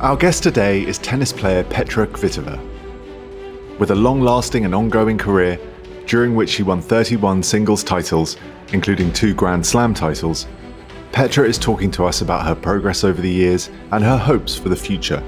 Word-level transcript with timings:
Our 0.00 0.14
guest 0.14 0.42
today 0.42 0.82
is 0.86 0.98
tennis 0.98 1.32
player 1.32 1.64
Petra 1.64 2.06
Kvitova. 2.06 2.60
With 3.78 3.92
a 3.92 3.94
long 3.94 4.20
lasting 4.20 4.66
and 4.66 4.74
ongoing 4.74 5.16
career, 5.16 5.58
during 6.06 6.34
which 6.34 6.50
she 6.50 6.62
won 6.62 6.82
31 6.82 7.42
singles 7.42 7.82
titles, 7.82 8.36
including 8.74 9.10
two 9.10 9.32
Grand 9.32 9.64
Slam 9.64 9.94
titles, 9.94 10.48
Petra 11.12 11.48
is 11.48 11.56
talking 11.56 11.90
to 11.92 12.04
us 12.04 12.20
about 12.20 12.44
her 12.44 12.54
progress 12.54 13.04
over 13.04 13.22
the 13.22 13.30
years 13.30 13.70
and 13.90 14.04
her 14.04 14.18
hopes 14.18 14.54
for 14.54 14.68
the 14.68 14.76
future. 14.76 15.22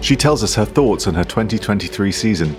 She 0.00 0.16
tells 0.16 0.42
us 0.42 0.54
her 0.54 0.64
thoughts 0.64 1.06
on 1.06 1.12
her 1.12 1.22
2023 1.22 2.10
season 2.10 2.56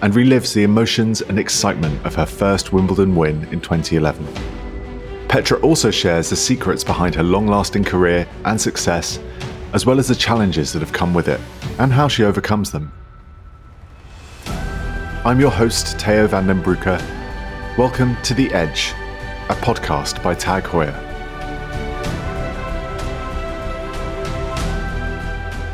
and 0.00 0.14
relives 0.14 0.54
the 0.54 0.62
emotions 0.62 1.22
and 1.22 1.40
excitement 1.40 2.06
of 2.06 2.14
her 2.14 2.26
first 2.26 2.72
Wimbledon 2.72 3.16
win 3.16 3.42
in 3.50 3.60
2011. 3.60 4.24
Petra 5.26 5.58
also 5.62 5.90
shares 5.90 6.30
the 6.30 6.36
secrets 6.36 6.84
behind 6.84 7.16
her 7.16 7.24
long 7.24 7.48
lasting 7.48 7.82
career 7.82 8.28
and 8.44 8.60
success, 8.60 9.18
as 9.74 9.84
well 9.84 9.98
as 9.98 10.06
the 10.06 10.14
challenges 10.14 10.72
that 10.72 10.78
have 10.78 10.92
come 10.92 11.12
with 11.12 11.26
it 11.26 11.40
and 11.80 11.92
how 11.92 12.06
she 12.06 12.22
overcomes 12.22 12.70
them. 12.70 12.92
I'm 15.24 15.40
your 15.40 15.50
host, 15.50 15.98
Teo 15.98 16.28
van 16.28 16.46
den 16.46 16.62
Broeke. 16.62 17.02
Welcome 17.76 18.16
to 18.22 18.34
The 18.34 18.52
Edge, 18.52 18.92
a 19.48 19.54
podcast 19.56 20.22
by 20.22 20.36
Tag 20.36 20.62
Heuer. 20.62 20.94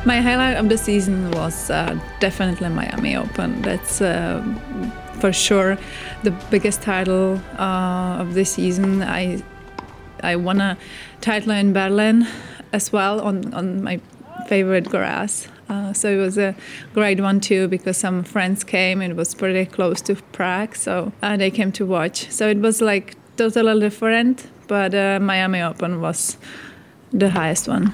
My 0.07 0.23
highlight 0.23 0.57
of 0.57 0.71
the 0.71 0.79
season 0.79 1.31
was 1.33 1.69
uh, 1.69 2.01
definitely 2.21 2.71
Miami 2.71 3.17
Open. 3.17 3.61
That's 3.61 4.01
uh, 4.01 4.43
for 5.21 5.31
sure 5.31 5.77
the 6.23 6.31
biggest 6.51 6.81
title 6.81 7.39
uh, 7.59 8.17
of 8.19 8.33
this 8.33 8.53
season. 8.53 9.03
I 9.03 9.43
I 10.23 10.37
won 10.37 10.63
a 10.63 10.79
title 11.21 11.53
in 11.53 11.75
Berlin 11.75 12.27
as 12.73 12.93
well 12.93 13.21
on 13.21 13.55
on 13.55 13.83
my 13.83 14.01
favorite 14.47 14.89
grass. 14.89 15.49
Uh, 15.69 15.93
so 15.93 16.11
it 16.11 16.17
was 16.17 16.37
a 16.37 16.55
great 16.95 17.21
one 17.21 17.41
too 17.41 17.69
because 17.69 17.97
some 17.97 18.25
friends 18.25 18.65
came. 18.65 19.01
And 19.01 19.13
it 19.13 19.17
was 19.17 19.35
pretty 19.35 19.67
close 19.67 20.01
to 20.03 20.17
Prague, 20.33 20.75
so 20.75 21.13
uh, 21.23 21.37
they 21.37 21.51
came 21.51 21.73
to 21.73 21.87
watch. 21.87 22.31
So 22.31 22.49
it 22.49 22.59
was 22.59 22.81
like 22.81 23.15
totally 23.37 23.81
different, 23.81 24.51
but 24.67 24.95
uh, 24.95 25.19
Miami 25.21 25.63
Open 25.63 26.01
was 26.01 26.37
the 27.13 27.31
highest 27.31 27.69
one. 27.69 27.93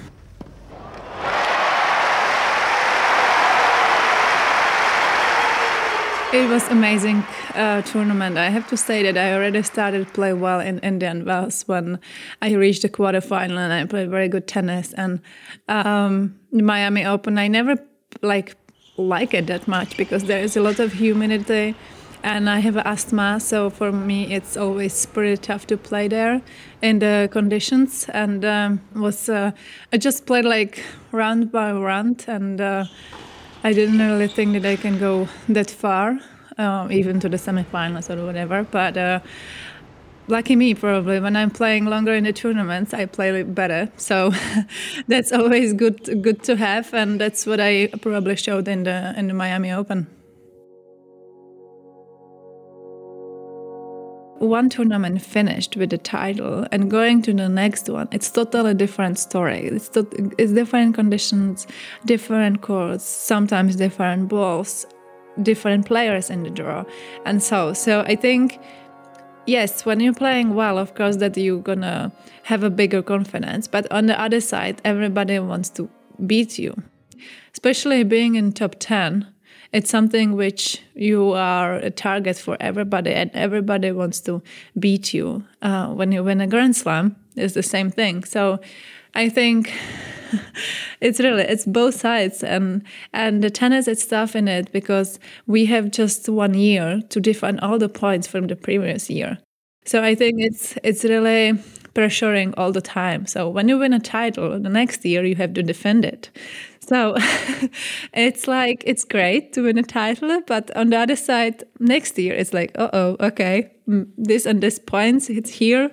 It 6.37 6.51
was 6.51 6.69
amazing 6.69 7.25
uh, 7.55 7.81
tournament. 7.81 8.37
I 8.37 8.51
have 8.51 8.69
to 8.69 8.77
say 8.77 9.03
that 9.05 9.17
I 9.17 9.33
already 9.33 9.63
started 9.63 10.13
play 10.13 10.35
well 10.35 10.61
in 10.61 10.81
Indian 10.81 11.25
Wells 11.25 11.67
when 11.67 11.99
I 12.43 12.53
reached 12.53 12.83
the 12.83 12.91
quarterfinal 12.91 13.57
and 13.57 13.73
I 13.73 13.87
played 13.87 14.11
very 14.11 14.29
good 14.29 14.47
tennis. 14.47 14.93
And 14.93 15.23
um, 15.67 16.39
Miami 16.53 17.07
Open, 17.07 17.39
I 17.39 17.49
never 17.49 17.79
like 18.21 18.55
like 18.99 19.33
it 19.33 19.47
that 19.47 19.67
much 19.67 19.97
because 19.97 20.25
there 20.25 20.45
is 20.45 20.59
a 20.59 20.61
lot 20.61 20.79
of 20.79 20.93
humidity 20.93 21.75
and 22.23 22.51
I 22.51 22.59
have 22.59 22.77
asthma, 22.77 23.41
so 23.41 23.71
for 23.71 23.91
me 23.91 24.35
it's 24.35 24.59
always 24.59 25.07
pretty 25.07 25.39
tough 25.39 25.67
to 25.69 25.79
play 25.79 26.07
there 26.07 26.43
in 26.83 26.99
the 26.99 27.31
conditions. 27.33 28.11
And 28.13 28.45
um, 28.45 28.81
was 28.95 29.31
uh, 29.31 29.53
I 29.91 29.97
just 29.97 30.27
played 30.27 30.45
like 30.45 30.85
round 31.13 31.51
by 31.51 31.73
round 31.73 32.27
and. 32.29 32.61
Uh, 32.61 32.85
I 33.67 33.73
didn't 33.73 33.99
really 33.99 34.29
think 34.29 34.53
that 34.53 34.65
I 34.65 34.77
can 34.77 34.97
go 34.97 35.29
that 35.49 35.73
far, 35.73 36.21
uh, 36.57 36.87
even 36.89 37.19
to 37.19 37.29
the 37.29 37.37
semifinals 37.37 38.09
or 38.09 38.25
whatever. 38.25 38.63
But 38.63 38.97
uh, 38.97 39.19
lucky 40.29 40.55
me, 40.55 40.73
probably 40.73 41.19
when 41.19 41.35
I'm 41.35 41.51
playing 41.51 41.87
longer 41.87 42.15
in 42.15 42.23
the 42.23 42.33
tournaments, 42.33 42.95
I 42.95 43.07
play 43.07 43.43
better. 43.43 43.91
So 43.97 44.33
that's 45.09 45.33
always 45.33 45.73
good, 45.73 46.23
good 46.23 46.45
to 46.45 46.55
have, 46.55 46.95
and 46.95 47.21
that's 47.21 47.45
what 47.45 47.59
I 47.59 47.89
probably 48.01 48.37
showed 48.37 48.69
in 48.69 48.85
the 48.85 49.13
in 49.17 49.27
the 49.27 49.35
Miami 49.35 49.73
Open. 49.73 50.07
One 54.39 54.69
tournament 54.69 55.23
finished 55.23 55.77
with 55.77 55.91
the 55.91 55.99
title 55.99 56.67
and 56.71 56.91
going 56.91 57.23
to 57.23 57.33
the 57.33 57.49
next 57.49 57.89
one 57.89 58.09
it's 58.13 58.31
totally 58.31 58.75
different 58.75 59.19
story. 59.19 59.67
It's, 59.67 59.89
to, 59.91 60.07
it's 60.39 60.53
different 60.53 60.95
conditions 60.95 61.67
different 62.05 62.63
courts 62.63 63.05
sometimes 63.05 63.77
different 63.77 64.29
balls 64.29 64.87
different 65.43 65.87
players 65.87 66.31
in 66.31 66.43
the 66.43 66.51
draw 66.51 66.85
and 67.25 67.43
so 67.43 67.73
so 67.75 68.01
i 68.07 68.17
think 68.17 68.59
yes 69.47 69.85
when 69.85 70.01
you're 70.01 70.15
playing 70.15 70.55
well 70.55 70.79
of 70.79 70.95
course 70.95 71.17
that 71.17 71.37
you're 71.37 71.61
gonna 71.61 72.11
have 72.43 72.63
a 72.63 72.71
bigger 72.71 73.03
confidence 73.03 73.69
but 73.69 73.91
on 73.93 74.07
the 74.07 74.19
other 74.19 74.41
side 74.41 74.81
everybody 74.85 75.39
wants 75.39 75.69
to 75.69 75.91
beat 76.25 76.59
you. 76.59 76.75
Especially 77.53 78.05
being 78.05 78.35
in 78.35 78.53
top 78.53 78.77
10 78.79 79.27
it's 79.73 79.91
something 79.91 80.33
which 80.35 80.81
you 80.95 81.33
are 81.33 81.75
a 81.75 81.91
target 81.91 82.37
for 82.37 82.57
everybody, 82.61 83.13
and 83.13 83.31
everybody 83.35 83.93
wants 83.93 84.21
to 84.23 84.43
beat 84.79 85.13
you. 85.13 85.45
Uh, 85.63 85.89
when 85.89 86.13
you 86.13 86.23
win 86.25 86.41
a 86.41 86.47
Grand 86.47 86.77
Slam, 86.77 87.17
it's 87.37 87.55
the 87.55 87.63
same 87.63 87.91
thing. 87.91 88.25
So 88.25 88.61
I 89.15 89.29
think 89.29 89.73
it's 91.01 91.21
really 91.21 91.45
it's 91.45 91.65
both 91.65 91.95
sides 91.95 92.43
and 92.43 92.83
and 93.13 93.43
the 93.43 93.51
tennis 93.51 93.89
is 93.89 94.07
tough 94.07 94.37
in 94.37 94.49
it 94.49 94.73
because 94.73 95.19
we 95.47 95.67
have 95.67 95.91
just 95.91 96.29
one 96.29 96.55
year 96.55 97.03
to 97.09 97.21
defend 97.21 97.61
all 97.61 97.79
the 97.79 97.89
points 97.89 98.27
from 98.27 98.47
the 98.47 98.57
previous 98.57 99.11
year. 99.11 99.39
So 99.85 100.03
I 100.03 100.15
think 100.15 100.37
it's 100.39 100.75
it's 100.83 101.05
really 101.05 101.55
pressuring 101.95 102.53
all 102.59 102.73
the 102.73 102.83
time. 102.83 103.27
So 103.27 103.49
when 103.49 103.69
you 103.69 103.79
win 103.79 103.95
a 103.95 104.01
title, 104.01 104.59
the 104.61 104.69
next 104.69 105.05
year 105.05 105.25
you 105.25 105.35
have 105.37 105.55
to 105.55 105.63
defend 105.63 106.05
it. 106.05 106.31
So 106.87 107.17
it's 108.15 108.47
like 108.47 108.85
it's 108.87 109.05
great 109.05 109.53
to 109.55 109.63
win 109.63 109.79
a 109.79 109.83
title, 109.83 110.41
but 110.47 110.75
on 110.77 110.91
the 110.91 110.99
other 110.99 111.17
side, 111.17 111.65
next 111.81 112.17
year 112.19 112.35
it's 112.35 112.55
like, 112.55 112.71
uh 112.79 112.91
oh, 112.93 113.17
okay, 113.21 113.73
mm, 113.89 114.07
this 114.17 114.47
and 114.47 114.61
this 114.61 114.79
points, 114.79 115.29
it's 115.29 115.51
here. 115.51 115.91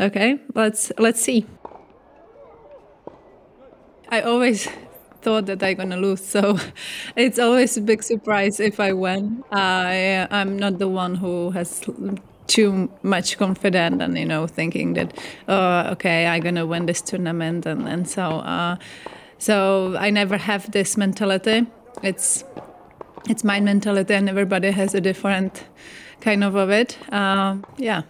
Okay, 0.00 0.38
let's 0.54 0.92
let's 0.98 1.20
see. 1.20 1.44
I 4.10 4.20
always 4.22 4.68
thought 5.22 5.46
that 5.46 5.62
I'm 5.62 5.76
gonna 5.76 5.96
lose, 5.96 6.24
so 6.24 6.56
it's 7.16 7.38
always 7.38 7.76
a 7.76 7.80
big 7.80 8.02
surprise 8.02 8.60
if 8.60 8.78
I 8.78 8.92
win. 8.92 9.42
I 9.50 10.28
I'm 10.30 10.56
not 10.56 10.78
the 10.78 10.88
one 10.88 11.16
who 11.16 11.50
has 11.50 11.80
too 12.46 12.88
much 13.02 13.36
confident 13.38 14.00
and 14.00 14.16
you 14.16 14.24
know 14.24 14.46
thinking 14.46 14.94
that 14.94 15.12
oh 15.48 15.90
okay 15.90 16.26
i'm 16.26 16.40
gonna 16.40 16.64
win 16.64 16.86
this 16.86 17.02
tournament 17.02 17.66
and 17.66 17.86
and 17.86 18.08
so 18.08 18.22
uh, 18.22 18.74
so 19.38 19.96
I 19.98 20.10
never 20.10 20.36
have 20.36 20.70
this 20.70 20.96
mentality. 20.96 21.66
It's 22.02 22.44
it's 23.28 23.44
my 23.44 23.60
mentality, 23.60 24.14
and 24.14 24.28
everybody 24.28 24.70
has 24.70 24.94
a 24.94 25.00
different 25.00 25.64
kind 26.20 26.44
of 26.44 26.54
of 26.54 26.70
it. 26.70 26.98
Uh, 27.12 27.56
yeah. 27.76 28.02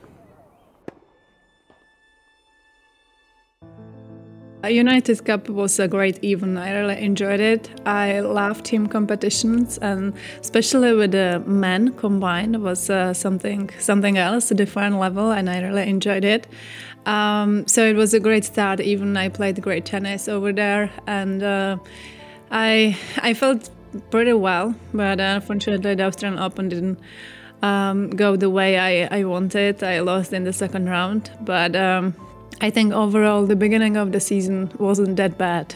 United 4.67 5.25
Cup 5.25 5.49
was 5.49 5.78
a 5.78 5.88
great 5.88 6.22
event. 6.22 6.59
I 6.59 6.72
really 6.72 7.00
enjoyed 7.00 7.41
it. 7.41 7.71
I 7.87 8.21
love 8.21 8.62
team 8.62 8.87
competitions, 8.87 9.78
and 9.78 10.12
especially 10.41 10.94
with 10.94 11.12
the 11.12 11.43
men 11.47 11.93
combined 11.94 12.62
was 12.62 12.91
uh, 12.91 13.15
something 13.15 13.71
something 13.78 14.19
else, 14.19 14.50
a 14.50 14.55
different 14.55 14.99
level, 14.99 15.31
and 15.31 15.49
I 15.49 15.62
really 15.62 15.88
enjoyed 15.88 16.25
it. 16.25 16.47
Um, 17.08 17.66
so 17.66 17.86
it 17.86 17.96
was 17.96 18.12
a 18.12 18.20
great 18.20 18.44
start. 18.44 18.80
Even 18.80 19.16
I 19.16 19.30
played 19.30 19.60
great 19.62 19.86
tennis 19.86 20.28
over 20.28 20.52
there, 20.52 20.91
and 21.06 21.42
uh, 21.42 21.78
I 22.50 22.96
I 23.22 23.32
felt 23.34 23.70
pretty 24.10 24.34
well. 24.34 24.74
But 24.92 25.19
unfortunately, 25.19 25.94
the 25.94 26.04
Australian 26.04 26.38
Open 26.38 26.69
didn't 26.69 27.00
um, 27.62 28.10
go 28.10 28.36
the 28.36 28.50
way 28.50 28.78
I, 28.78 29.20
I 29.20 29.24
wanted. 29.24 29.82
I 29.82 30.00
lost 30.00 30.34
in 30.34 30.44
the 30.44 30.52
second 30.52 30.88
round, 30.91 31.30
but 31.41 31.74
um, 31.74 32.14
I 32.60 32.70
think 32.70 32.92
overall 32.92 33.46
the 33.46 33.56
beginning 33.56 33.96
of 33.96 34.12
the 34.12 34.20
season 34.20 34.70
wasn't 34.78 35.16
that 35.16 35.38
bad. 35.38 35.75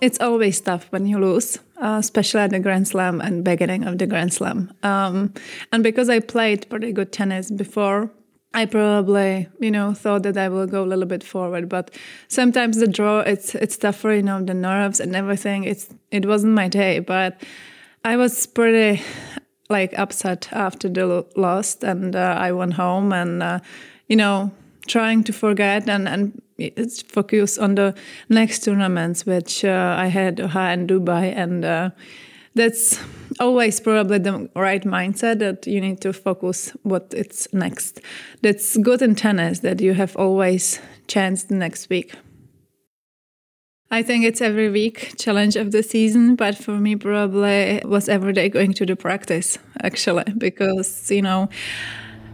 It's 0.00 0.20
always 0.20 0.60
tough 0.60 0.86
when 0.90 1.04
you 1.06 1.18
lose, 1.18 1.58
uh, 1.76 1.98
especially 1.98 2.40
at 2.40 2.50
the 2.50 2.60
Grand 2.60 2.88
Slam 2.88 3.20
and 3.20 3.44
beginning 3.44 3.84
of 3.84 3.98
the 3.98 4.06
Grand 4.06 4.32
Slam. 4.32 4.72
Um, 4.82 5.34
and 5.72 5.82
because 5.82 6.08
I 6.08 6.20
played 6.20 6.70
pretty 6.70 6.92
good 6.92 7.12
tennis 7.12 7.50
before, 7.50 8.10
I 8.52 8.66
probably, 8.66 9.48
you 9.60 9.70
know, 9.70 9.94
thought 9.94 10.24
that 10.24 10.36
I 10.36 10.48
will 10.48 10.66
go 10.66 10.82
a 10.82 10.86
little 10.86 11.06
bit 11.06 11.22
forward, 11.22 11.68
but 11.68 11.92
sometimes 12.26 12.78
the 12.78 12.88
draw 12.88 13.20
it's 13.20 13.54
it's 13.54 13.76
tougher, 13.76 14.12
you 14.12 14.22
know, 14.22 14.42
the 14.42 14.54
nerves 14.54 14.98
and 14.98 15.14
everything. 15.14 15.64
It's 15.64 15.88
it 16.10 16.26
wasn't 16.26 16.54
my 16.54 16.66
day, 16.66 16.98
but 16.98 17.40
I 18.04 18.16
was 18.16 18.46
pretty 18.46 19.02
like 19.68 19.96
upset 19.96 20.48
after 20.52 20.88
the 20.88 21.24
loss, 21.36 21.76
and 21.82 22.16
uh, 22.16 22.36
I 22.38 22.50
went 22.50 22.74
home 22.74 23.12
and 23.12 23.42
uh, 23.42 23.60
you 24.08 24.16
know 24.16 24.50
trying 24.88 25.22
to 25.24 25.32
forget 25.32 25.88
and 25.88 26.08
and 26.08 26.42
focus 27.06 27.56
on 27.56 27.76
the 27.76 27.94
next 28.28 28.64
tournaments, 28.64 29.26
which 29.26 29.64
uh, 29.64 29.94
I 29.96 30.06
had 30.08 30.38
Doha 30.38 30.72
and 30.72 30.88
Dubai, 30.88 31.32
and 31.36 31.64
uh, 31.64 31.90
that's 32.54 32.98
always 33.38 33.80
probably 33.80 34.18
the 34.18 34.50
right 34.54 34.84
mindset 34.84 35.38
that 35.38 35.66
you 35.66 35.80
need 35.80 36.00
to 36.02 36.12
focus 36.12 36.70
what 36.82 37.12
it's 37.16 37.52
next. 37.52 38.00
That's 38.42 38.76
good 38.76 39.02
in 39.02 39.14
tennis 39.14 39.60
that 39.60 39.80
you 39.80 39.94
have 39.94 40.16
always 40.16 40.80
chance 41.06 41.44
the 41.44 41.54
next 41.54 41.88
week. 41.90 42.14
I 43.92 44.02
think 44.02 44.24
it's 44.24 44.40
every 44.40 44.70
week 44.70 45.14
challenge 45.18 45.56
of 45.56 45.72
the 45.72 45.82
season, 45.82 46.36
but 46.36 46.56
for 46.56 46.78
me, 46.78 46.94
probably 46.94 47.82
was 47.84 48.08
every 48.08 48.32
day 48.32 48.48
going 48.48 48.72
to 48.74 48.86
the 48.86 48.94
practice 48.94 49.58
actually, 49.82 50.24
because 50.38 51.10
you 51.10 51.22
know. 51.22 51.48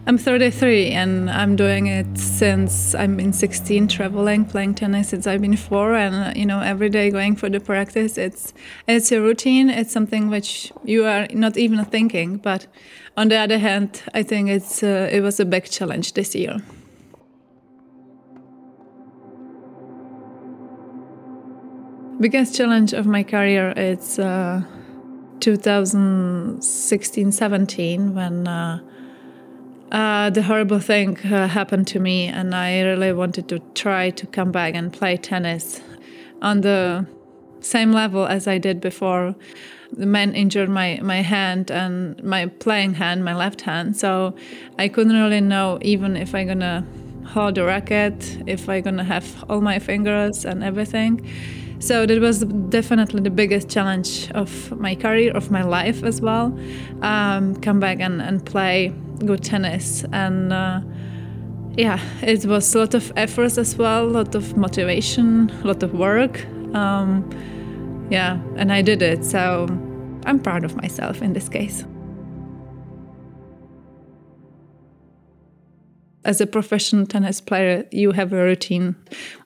I'm 0.07 0.17
33 0.17 0.91
and 0.91 1.29
I'm 1.29 1.57
doing 1.57 1.87
it 1.87 2.17
since 2.17 2.95
I'm 2.95 3.19
in 3.19 3.33
16, 3.33 3.89
traveling, 3.89 4.45
playing 4.45 4.75
tennis 4.75 5.09
since 5.09 5.27
I've 5.27 5.41
been 5.41 5.57
four, 5.57 5.95
and 5.95 6.37
you 6.37 6.45
know 6.45 6.61
every 6.61 6.87
day 6.87 7.11
going 7.11 7.35
for 7.35 7.49
the 7.49 7.59
practice. 7.59 8.17
It's 8.17 8.53
it's 8.87 9.11
a 9.11 9.19
routine. 9.19 9.69
It's 9.69 9.91
something 9.91 10.29
which 10.29 10.71
you 10.85 11.03
are 11.03 11.27
not 11.33 11.57
even 11.57 11.83
thinking. 11.83 12.37
But 12.37 12.67
on 13.17 13.27
the 13.27 13.35
other 13.35 13.57
hand, 13.57 14.01
I 14.13 14.23
think 14.23 14.47
it's 14.47 14.81
uh, 14.81 15.09
it 15.11 15.19
was 15.19 15.41
a 15.41 15.45
big 15.45 15.65
challenge 15.65 16.13
this 16.13 16.33
year. 16.33 16.61
biggest 22.19 22.55
challenge 22.55 22.93
of 22.93 23.05
my 23.05 23.21
career 23.23 23.73
is 23.77 24.17
uh, 24.17 24.63
2016-17 25.39 28.13
when 28.13 28.47
uh, 28.47 28.79
uh, 29.91 30.29
the 30.29 30.43
horrible 30.43 30.79
thing 30.79 31.17
uh, 31.19 31.47
happened 31.47 31.87
to 31.87 31.99
me 31.99 32.27
and 32.27 32.53
i 32.53 32.81
really 32.81 33.13
wanted 33.13 33.47
to 33.47 33.59
try 33.73 34.09
to 34.09 34.27
come 34.27 34.51
back 34.51 34.75
and 34.75 34.91
play 34.91 35.15
tennis 35.17 35.81
on 36.41 36.61
the 36.61 37.05
same 37.61 37.91
level 37.91 38.25
as 38.25 38.47
i 38.47 38.57
did 38.57 38.81
before 38.81 39.35
the 39.93 40.05
man 40.05 40.35
injured 40.35 40.69
my, 40.69 40.99
my 41.01 41.21
hand 41.21 41.71
and 41.71 42.21
my 42.21 42.45
playing 42.45 42.93
hand 42.93 43.23
my 43.23 43.33
left 43.33 43.61
hand 43.61 43.95
so 43.95 44.35
i 44.77 44.87
couldn't 44.87 45.15
really 45.15 45.41
know 45.41 45.77
even 45.81 46.17
if 46.17 46.35
i'm 46.35 46.47
gonna 46.47 46.85
hold 47.25 47.55
the 47.55 47.63
racket 47.63 48.37
if 48.45 48.67
i'm 48.67 48.81
gonna 48.81 49.03
have 49.03 49.43
all 49.49 49.61
my 49.61 49.79
fingers 49.79 50.45
and 50.45 50.63
everything 50.63 51.25
so 51.79 52.05
that 52.07 52.19
was 52.19 52.39
definitely 52.69 53.21
the 53.21 53.29
biggest 53.29 53.69
challenge 53.69 54.31
of 54.31 54.71
my 54.79 54.95
career, 54.95 55.31
of 55.33 55.51
my 55.51 55.61
life 55.61 56.03
as 56.03 56.21
well. 56.21 56.57
Um, 57.03 57.55
come 57.61 57.79
back 57.79 57.99
and, 57.99 58.19
and 58.19 58.43
play 58.43 58.91
good 59.25 59.43
tennis. 59.43 60.05
And 60.11 60.53
uh, 60.53 60.81
yeah, 61.75 61.99
it 62.21 62.45
was 62.45 62.73
a 62.75 62.79
lot 62.79 62.93
of 62.93 63.11
efforts 63.15 63.57
as 63.57 63.75
well, 63.77 64.05
a 64.05 64.09
lot 64.09 64.35
of 64.35 64.57
motivation, 64.57 65.49
a 65.63 65.67
lot 65.67 65.83
of 65.83 65.93
work. 65.93 66.45
Um, 66.73 67.29
yeah, 68.09 68.39
and 68.55 68.71
I 68.71 68.81
did 68.81 69.01
it. 69.01 69.23
So 69.23 69.67
I'm 70.25 70.39
proud 70.39 70.63
of 70.63 70.75
myself 70.75 71.21
in 71.21 71.33
this 71.33 71.49
case. 71.49 71.85
As 76.25 76.41
a 76.41 76.47
professional 76.47 77.05
tennis 77.05 77.39
player, 77.39 77.85
you 77.91 78.11
have 78.11 78.33
a 78.33 78.43
routine. 78.43 78.95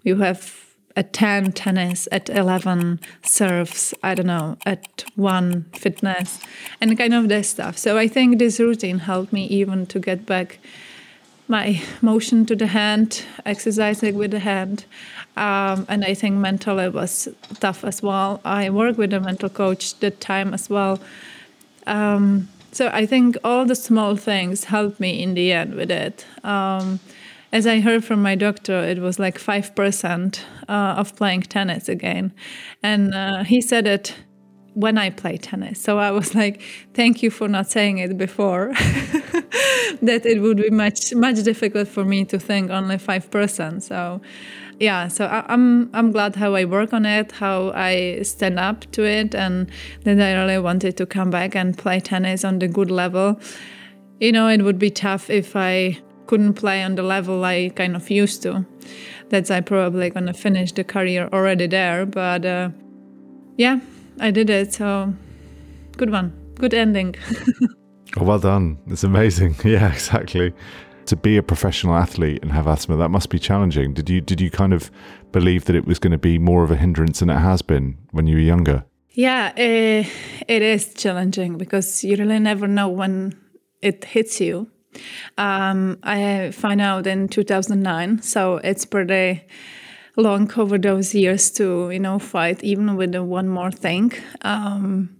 You 0.04 0.16
have 0.18 0.71
at 0.96 1.14
10 1.14 1.52
tennis, 1.54 2.08
at 2.12 2.30
11 2.30 3.00
serves, 3.24 3.94
I 4.04 4.16
don't 4.16 4.28
know, 4.28 4.58
at 4.66 5.06
1 5.16 5.66
fitness, 5.74 6.40
and 6.80 6.98
kind 6.98 7.14
of 7.14 7.30
this 7.30 7.50
stuff. 7.50 7.78
So 7.78 7.98
I 7.98 8.08
think 8.08 8.40
this 8.40 8.60
routine 8.60 9.00
helped 9.00 9.34
me 9.34 9.46
even 9.46 9.86
to 9.88 10.00
get 10.00 10.26
back 10.26 10.60
my 11.52 11.82
motion 12.02 12.46
to 12.46 12.56
the 12.56 12.68
hand, 12.68 13.24
exercising 13.46 14.16
with 14.18 14.32
the 14.32 14.40
hand. 14.40 14.86
Um, 15.36 15.86
and 15.90 16.04
I 16.06 16.14
think 16.14 16.36
mentally 16.36 16.86
it 16.86 16.94
was 16.94 17.28
tough 17.60 17.84
as 17.84 18.02
well. 18.02 18.40
I 18.46 18.70
work 18.70 18.98
with 18.98 19.14
a 19.14 19.20
mental 19.20 19.50
coach 19.50 20.00
that 20.00 20.22
time 20.22 20.54
as 20.54 20.70
well. 20.70 21.00
Um, 21.86 22.48
so 22.72 22.90
I 22.94 23.06
think 23.06 23.38
all 23.44 23.66
the 23.66 23.76
small 23.76 24.16
things 24.16 24.64
helped 24.66 25.00
me 25.00 25.22
in 25.22 25.34
the 25.34 25.52
end 25.52 25.76
with 25.76 25.92
it. 25.92 26.26
Um, 26.44 27.02
as 27.52 27.68
I 27.68 27.80
heard 27.80 28.04
from 28.04 28.22
my 28.22 28.36
doctor, 28.36 28.84
it 28.84 29.00
was 29.00 29.20
like 29.20 29.38
5% 29.38 30.40
uh, 30.70 30.72
of 30.72 31.16
playing 31.16 31.42
tennis 31.44 31.90
again. 31.90 32.34
And 32.82 33.14
uh, 33.14 33.44
he 33.44 33.62
said 33.62 33.88
it 33.88 34.16
when 34.74 34.98
I 34.98 35.10
play 35.10 35.38
tennis. 35.38 35.82
So 35.82 36.00
I 36.00 36.12
was 36.12 36.34
like, 36.34 36.62
thank 36.94 37.22
you 37.22 37.30
for 37.30 37.48
not 37.50 37.70
saying 37.70 37.98
it 37.98 38.18
before. 38.18 38.72
that 40.02 40.22
it 40.26 40.42
would 40.42 40.58
be 40.58 40.70
much, 40.70 41.14
much 41.14 41.44
difficult 41.44 41.90
for 41.90 42.06
me 42.06 42.24
to 42.26 42.40
think 42.40 42.72
only 42.72 42.96
5%. 42.96 43.82
So 43.82 44.22
yeah, 44.80 45.10
so 45.10 45.26
I, 45.26 45.46
I'm 45.48 45.94
I'm 45.94 46.12
glad 46.12 46.36
how 46.36 46.56
I 46.56 46.66
work 46.66 46.92
on 46.92 47.06
it, 47.06 47.34
how 47.34 47.72
I 47.76 48.24
stand 48.24 48.58
up 48.58 48.92
to 48.94 49.04
it, 49.06 49.36
and 49.36 49.70
that 50.06 50.20
I 50.20 50.34
really 50.34 50.58
wanted 50.58 50.98
to 50.98 51.06
come 51.06 51.30
back 51.30 51.56
and 51.56 51.78
play 51.78 52.00
tennis 52.00 52.44
on 52.44 52.58
the 52.58 52.68
good 52.68 52.90
level. 52.90 53.40
You 54.20 54.32
know, 54.32 54.48
it 54.48 54.64
would 54.64 54.80
be 54.80 54.90
tough 54.90 55.30
if 55.30 55.56
I 55.56 56.00
couldn't 56.32 56.54
play 56.54 56.82
on 56.82 56.96
the 56.96 57.04
level 57.04 57.44
I 57.44 57.72
kind 57.76 57.94
of 57.94 58.10
used 58.10 58.42
to. 58.44 58.66
That's 59.28 59.52
I 59.52 59.60
probably 59.60 60.10
gonna 60.10 60.34
finish 60.34 60.72
the 60.72 60.86
career 60.86 61.28
already 61.34 61.68
there. 61.68 62.06
But 62.06 62.46
uh, 62.46 62.70
yeah, 63.58 63.82
I 64.18 64.32
did 64.32 64.50
it. 64.50 64.74
So 64.74 65.14
good 65.98 66.10
one, 66.10 66.32
good 66.56 66.74
ending. 66.74 67.16
oh, 68.18 68.24
well 68.24 68.40
done. 68.40 68.78
It's 68.88 69.04
amazing. 69.04 69.56
Yeah, 69.66 69.92
exactly. 69.92 70.54
To 71.08 71.16
be 71.18 71.36
a 71.36 71.44
professional 71.44 71.96
athlete 71.96 72.40
and 72.42 72.52
have 72.54 72.66
asthma, 72.66 72.96
that 72.96 73.10
must 73.10 73.30
be 73.30 73.40
challenging. 73.40 73.94
Did 73.94 74.10
you 74.10 74.22
did 74.22 74.40
you 74.40 74.50
kind 74.50 74.72
of 74.72 74.90
believe 75.34 75.66
that 75.66 75.76
it 75.76 75.86
was 75.86 76.00
going 76.00 76.14
to 76.14 76.24
be 76.30 76.40
more 76.40 76.64
of 76.64 76.72
a 76.72 76.78
hindrance 76.78 77.20
than 77.20 77.30
it 77.30 77.40
has 77.40 77.62
been 77.62 77.98
when 78.12 78.26
you 78.28 78.36
were 78.38 78.48
younger? 78.54 78.86
Yeah, 79.10 79.52
uh, 79.58 80.08
it 80.48 80.62
is 80.62 80.94
challenging 80.94 81.58
because 81.58 82.06
you 82.06 82.16
really 82.16 82.40
never 82.40 82.68
know 82.68 82.88
when 82.88 83.36
it 83.82 84.06
hits 84.06 84.40
you 84.40 84.72
um, 85.38 85.98
I 86.04 86.52
found 86.52 86.82
out 86.82 87.08
in 87.08 87.28
2009, 87.28 88.22
so 88.22 88.58
it's 88.58 88.86
pretty 88.86 89.44
long 90.18 90.52
over 90.58 90.78
those 90.78 91.16
years 91.16 91.50
to 91.52 91.90
you 91.90 92.00
know 92.00 92.20
fight 92.20 92.62
even 92.64 92.96
with 92.96 93.14
the 93.14 93.24
one 93.24 93.48
more 93.48 93.72
thing. 93.72 94.12
Um, 94.42 95.16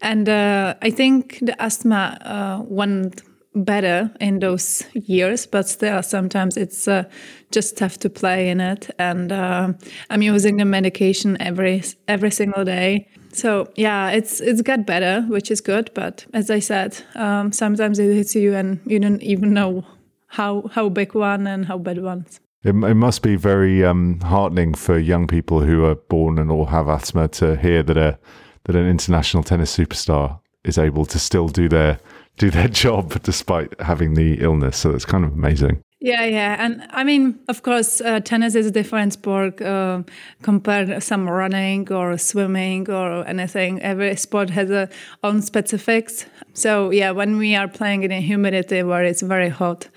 and 0.00 0.28
uh, 0.28 0.74
I 0.80 0.90
think 0.90 1.38
the 1.42 1.60
asthma 1.60 2.18
uh, 2.20 2.62
went 2.64 3.22
better 3.64 4.10
in 4.20 4.38
those 4.40 4.84
years, 4.94 5.46
but 5.46 5.68
still 5.68 6.02
sometimes 6.02 6.56
it's 6.56 6.88
uh, 6.88 7.04
just 7.50 7.76
tough 7.76 7.98
to 7.98 8.10
play 8.10 8.48
in 8.48 8.60
it. 8.60 8.90
And 8.98 9.32
uh, 9.32 9.72
I'm 10.10 10.22
using 10.22 10.56
the 10.56 10.64
medication 10.64 11.36
every 11.40 11.82
every 12.06 12.30
single 12.30 12.64
day. 12.64 13.08
So 13.32 13.68
yeah, 13.76 14.10
it's 14.10 14.40
it's 14.40 14.62
got 14.62 14.86
better, 14.86 15.22
which 15.28 15.50
is 15.50 15.60
good. 15.60 15.90
But 15.94 16.26
as 16.32 16.50
I 16.50 16.60
said, 16.60 17.02
um, 17.14 17.52
sometimes 17.52 17.98
it 17.98 18.14
hits 18.14 18.34
you 18.34 18.54
and 18.54 18.80
you 18.86 18.98
don't 18.98 19.22
even 19.22 19.52
know 19.52 19.84
how 20.26 20.68
how 20.72 20.88
big 20.88 21.14
one 21.14 21.46
and 21.46 21.66
how 21.66 21.78
bad 21.78 22.02
ones. 22.02 22.40
It, 22.64 22.70
it 22.70 22.94
must 22.94 23.22
be 23.22 23.36
very 23.36 23.84
um, 23.84 24.20
heartening 24.20 24.74
for 24.74 24.98
young 24.98 25.28
people 25.28 25.60
who 25.60 25.84
are 25.84 25.94
born 25.94 26.38
and 26.38 26.50
all 26.50 26.66
have 26.66 26.88
asthma 26.88 27.28
to 27.28 27.56
hear 27.56 27.82
that 27.84 27.96
a 27.96 28.18
that 28.64 28.76
an 28.76 28.86
international 28.86 29.42
tennis 29.42 29.76
superstar 29.76 30.40
is 30.64 30.78
able 30.78 31.06
to 31.06 31.18
still 31.18 31.48
do 31.48 31.68
their 31.68 31.98
do 32.38 32.50
their 32.50 32.68
job 32.84 33.22
despite 33.22 33.78
having 33.80 34.14
the 34.14 34.40
illness. 34.40 34.78
So 34.78 34.90
it's 34.90 35.04
kind 35.04 35.24
of 35.24 35.32
amazing. 35.32 35.82
Yeah, 36.00 36.26
yeah, 36.26 36.64
and 36.64 36.86
I 36.90 37.02
mean, 37.02 37.40
of 37.48 37.64
course, 37.64 38.00
uh, 38.00 38.20
tennis 38.20 38.54
is 38.54 38.66
a 38.66 38.70
different 38.70 39.14
sport 39.14 39.60
uh, 39.60 40.04
compared 40.42 40.86
to 40.88 41.00
some 41.00 41.28
running 41.28 41.92
or 41.92 42.16
swimming 42.16 42.88
or 42.88 43.26
anything. 43.26 43.82
Every 43.82 44.14
sport 44.14 44.48
has 44.50 44.70
a 44.70 44.88
own 45.24 45.42
specifics. 45.42 46.24
So 46.52 46.90
yeah, 46.90 47.10
when 47.10 47.36
we 47.36 47.56
are 47.56 47.66
playing 47.66 48.04
in 48.04 48.12
a 48.12 48.20
humidity 48.20 48.84
where 48.84 49.02
it's 49.02 49.22
very 49.22 49.48
hot, 49.48 49.88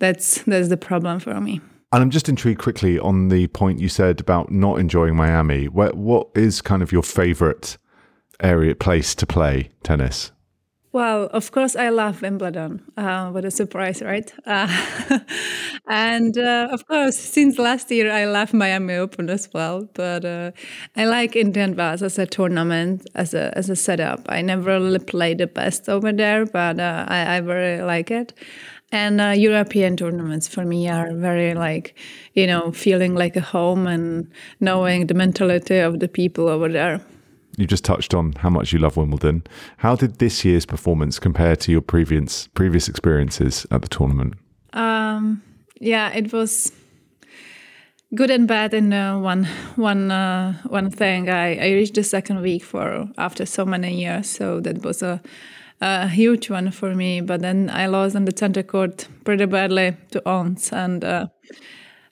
that's 0.00 0.42
that's 0.42 0.68
the 0.68 0.76
problem 0.76 1.20
for 1.20 1.40
me. 1.40 1.60
And 1.92 2.02
I'm 2.02 2.10
just 2.10 2.28
intrigued 2.28 2.60
quickly 2.60 2.98
on 2.98 3.28
the 3.28 3.46
point 3.46 3.78
you 3.78 3.88
said 3.88 4.18
about 4.18 4.50
not 4.50 4.80
enjoying 4.80 5.14
Miami. 5.14 5.68
What 5.68 5.94
what 5.94 6.30
is 6.34 6.62
kind 6.62 6.82
of 6.82 6.90
your 6.90 7.04
favorite 7.04 7.78
area 8.40 8.74
place 8.74 9.14
to 9.14 9.24
play 9.24 9.70
tennis? 9.84 10.32
Well, 10.94 11.24
of 11.32 11.50
course, 11.50 11.74
I 11.74 11.88
love 11.88 12.22
Wimbledon. 12.22 12.80
Uh, 12.96 13.28
what 13.32 13.44
a 13.44 13.50
surprise, 13.50 14.00
right? 14.00 14.32
Uh, 14.46 15.18
and 15.88 16.38
uh, 16.38 16.68
of 16.70 16.86
course, 16.86 17.18
since 17.18 17.58
last 17.58 17.90
year, 17.90 18.10
I 18.12 18.26
love 18.26 18.54
Miami 18.54 18.94
Open 18.94 19.28
as 19.28 19.48
well. 19.52 19.88
But 19.94 20.24
uh, 20.24 20.52
I 20.96 21.06
like 21.06 21.34
Indian 21.36 21.74
Wells 21.76 22.02
as 22.02 22.18
a 22.18 22.26
tournament, 22.26 23.06
as 23.16 23.34
a 23.34 23.52
as 23.58 23.68
a 23.70 23.76
setup. 23.76 24.20
I 24.28 24.40
never 24.42 24.62
really 24.80 25.00
play 25.00 25.34
the 25.34 25.48
best 25.48 25.88
over 25.88 26.12
there, 26.12 26.46
but 26.46 26.78
uh, 26.78 27.04
I, 27.08 27.36
I 27.36 27.40
very 27.40 27.82
like 27.82 28.10
it. 28.12 28.32
And 28.92 29.20
uh, 29.20 29.34
European 29.36 29.96
tournaments 29.96 30.46
for 30.48 30.64
me 30.64 30.88
are 30.88 31.12
very 31.14 31.54
like, 31.54 31.96
you 32.34 32.46
know, 32.46 32.70
feeling 32.72 33.14
like 33.16 33.36
a 33.36 33.40
home 33.40 33.86
and 33.88 34.30
knowing 34.60 35.08
the 35.08 35.14
mentality 35.14 35.78
of 35.78 35.98
the 35.98 36.08
people 36.08 36.48
over 36.48 36.68
there 36.68 37.00
you 37.56 37.66
just 37.66 37.84
touched 37.84 38.14
on 38.14 38.32
how 38.32 38.50
much 38.50 38.72
you 38.72 38.78
love 38.78 38.96
Wimbledon. 38.96 39.42
How 39.78 39.96
did 39.96 40.18
this 40.18 40.44
year's 40.44 40.66
performance 40.66 41.18
compare 41.18 41.56
to 41.56 41.72
your 41.72 41.80
previous 41.80 42.48
previous 42.48 42.88
experiences 42.88 43.66
at 43.70 43.82
the 43.82 43.88
tournament? 43.88 44.34
Um, 44.72 45.42
yeah, 45.80 46.10
it 46.12 46.32
was 46.32 46.72
good 48.14 48.30
and 48.30 48.46
bad 48.46 48.74
in 48.74 48.92
uh, 48.92 49.18
one 49.18 49.44
one 49.76 50.10
uh, 50.10 50.54
one 50.68 50.90
thing. 50.90 51.28
I, 51.28 51.56
I 51.56 51.72
reached 51.72 51.94
the 51.94 52.04
second 52.04 52.42
week 52.42 52.64
for 52.64 53.08
after 53.18 53.46
so 53.46 53.64
many 53.64 53.94
years, 53.94 54.28
so 54.28 54.60
that 54.60 54.82
was 54.82 55.02
a, 55.02 55.20
a 55.80 56.08
huge 56.08 56.50
one 56.50 56.70
for 56.70 56.94
me. 56.94 57.20
But 57.20 57.40
then 57.40 57.70
I 57.70 57.86
lost 57.86 58.16
on 58.16 58.24
the 58.24 58.36
center 58.36 58.62
court 58.62 59.08
pretty 59.24 59.46
badly 59.46 59.96
to 60.10 60.22
Ons, 60.28 60.72
and 60.72 61.04
uh, 61.04 61.26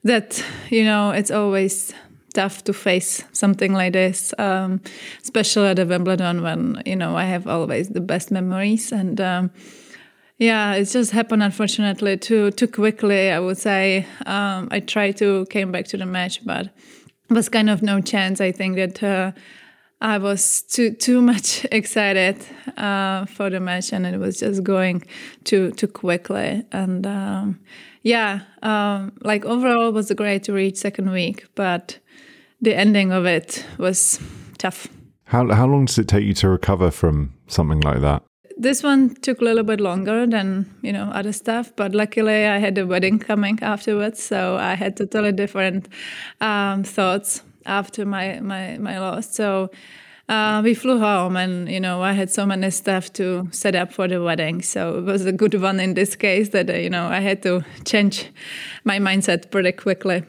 that 0.05 0.45
you 0.71 0.85
know 0.85 1.11
it's 1.11 1.31
always 1.31 1.95
tough 2.33 2.65
to 2.65 2.73
face 2.73 3.25
something 3.33 3.73
like 3.73 3.93
this, 3.93 4.35
um, 4.39 4.81
especially 5.23 5.69
at 5.69 5.77
the 5.77 5.87
Wimbledon 5.87 6.43
when 6.43 6.83
you 6.87 6.97
know 6.97 7.17
I 7.17 7.25
have 7.25 7.47
always 7.47 7.89
the 7.89 8.01
best 8.01 8.31
memories 8.31 8.93
and. 8.93 9.21
Um, 9.21 9.51
yeah, 10.39 10.75
it 10.75 10.87
just 10.87 11.13
happened 11.13 11.45
unfortunately 11.45 12.17
too 12.17 12.51
too 12.51 12.67
quickly. 12.67 13.31
I 13.31 13.39
would 13.39 13.59
say 13.59 14.07
um, 14.27 14.67
I 14.73 14.81
tried 14.81 15.17
to 15.19 15.47
came 15.51 15.71
back 15.71 15.85
to 15.89 15.97
the 15.97 16.07
match, 16.07 16.45
but 16.45 16.71
was 17.31 17.49
kind 17.49 17.71
of 17.71 17.81
no 17.83 18.01
chance. 18.01 18.41
I 18.41 18.51
think 18.51 18.75
that 18.77 19.03
uh, 19.03 19.33
I 20.03 20.19
was 20.19 20.63
too 20.63 20.91
too 20.91 21.23
much 21.23 21.65
excited 21.73 22.45
uh, 22.77 23.25
for 23.27 23.49
the 23.51 23.61
match, 23.61 23.93
and 23.93 24.05
it 24.05 24.19
was 24.19 24.41
just 24.41 24.65
going 24.65 25.05
too 25.45 25.71
too 25.71 25.87
quickly. 25.87 26.65
And 26.73 27.07
um, 27.07 27.61
yeah, 28.03 28.41
um, 28.63 29.13
like 29.23 29.45
overall, 29.45 29.89
it 29.89 29.95
was 29.95 30.11
great 30.11 30.43
to 30.45 30.53
reach 30.53 30.77
second 30.77 31.13
week, 31.13 31.47
but 31.55 32.01
the 32.61 32.75
ending 32.75 33.13
of 33.13 33.27
it 33.27 33.65
was 33.79 34.19
tough. 34.59 34.89
How 35.27 35.47
how 35.55 35.67
long 35.69 35.85
does 35.85 35.99
it 35.99 36.09
take 36.09 36.25
you 36.25 36.35
to 36.35 36.49
recover 36.49 36.91
from 36.91 37.33
something 37.47 37.81
like 37.81 38.01
that? 38.01 38.25
This 38.59 38.83
one 38.83 39.15
took 39.15 39.41
a 39.41 39.45
little 39.45 39.65
bit 39.65 39.81
longer 39.81 40.27
than 40.27 40.67
you 40.83 40.93
know 40.93 41.11
other 41.15 41.33
stuff, 41.33 41.73
but 41.77 41.95
luckily 41.95 42.47
I 42.47 42.59
had 42.59 42.77
a 42.77 42.87
wedding 42.87 43.21
coming 43.21 43.61
afterwards, 43.63 44.21
so 44.21 44.57
I 44.57 44.75
had 44.75 44.97
totally 44.97 45.33
different 45.33 45.89
um, 46.41 46.83
thoughts 46.83 47.43
after 47.67 48.05
my 48.05 48.41
my 48.41 48.79
my 48.79 48.99
loss. 48.99 49.35
So 49.35 49.71
uh, 50.29 50.61
we 50.65 50.75
flew 50.75 50.99
home, 50.99 51.37
and 51.37 51.69
you 51.69 51.81
know 51.81 52.03
I 52.03 52.13
had 52.13 52.31
so 52.31 52.47
many 52.47 52.71
stuff 52.71 53.13
to 53.15 53.49
set 53.51 53.75
up 53.75 53.93
for 53.93 54.09
the 54.09 54.23
wedding. 54.23 54.63
So 54.63 54.99
it 54.99 55.05
was 55.05 55.27
a 55.27 55.33
good 55.33 55.55
one 55.61 55.81
in 55.81 55.95
this 55.95 56.17
case 56.17 56.51
that 56.51 56.71
uh, 56.71 56.75
you 56.75 56.91
know 56.91 57.07
I 57.07 57.21
had 57.21 57.43
to 57.43 57.65
change 57.85 58.31
my 58.85 58.99
mindset 58.99 59.51
pretty 59.51 59.73
quickly. 59.73 60.23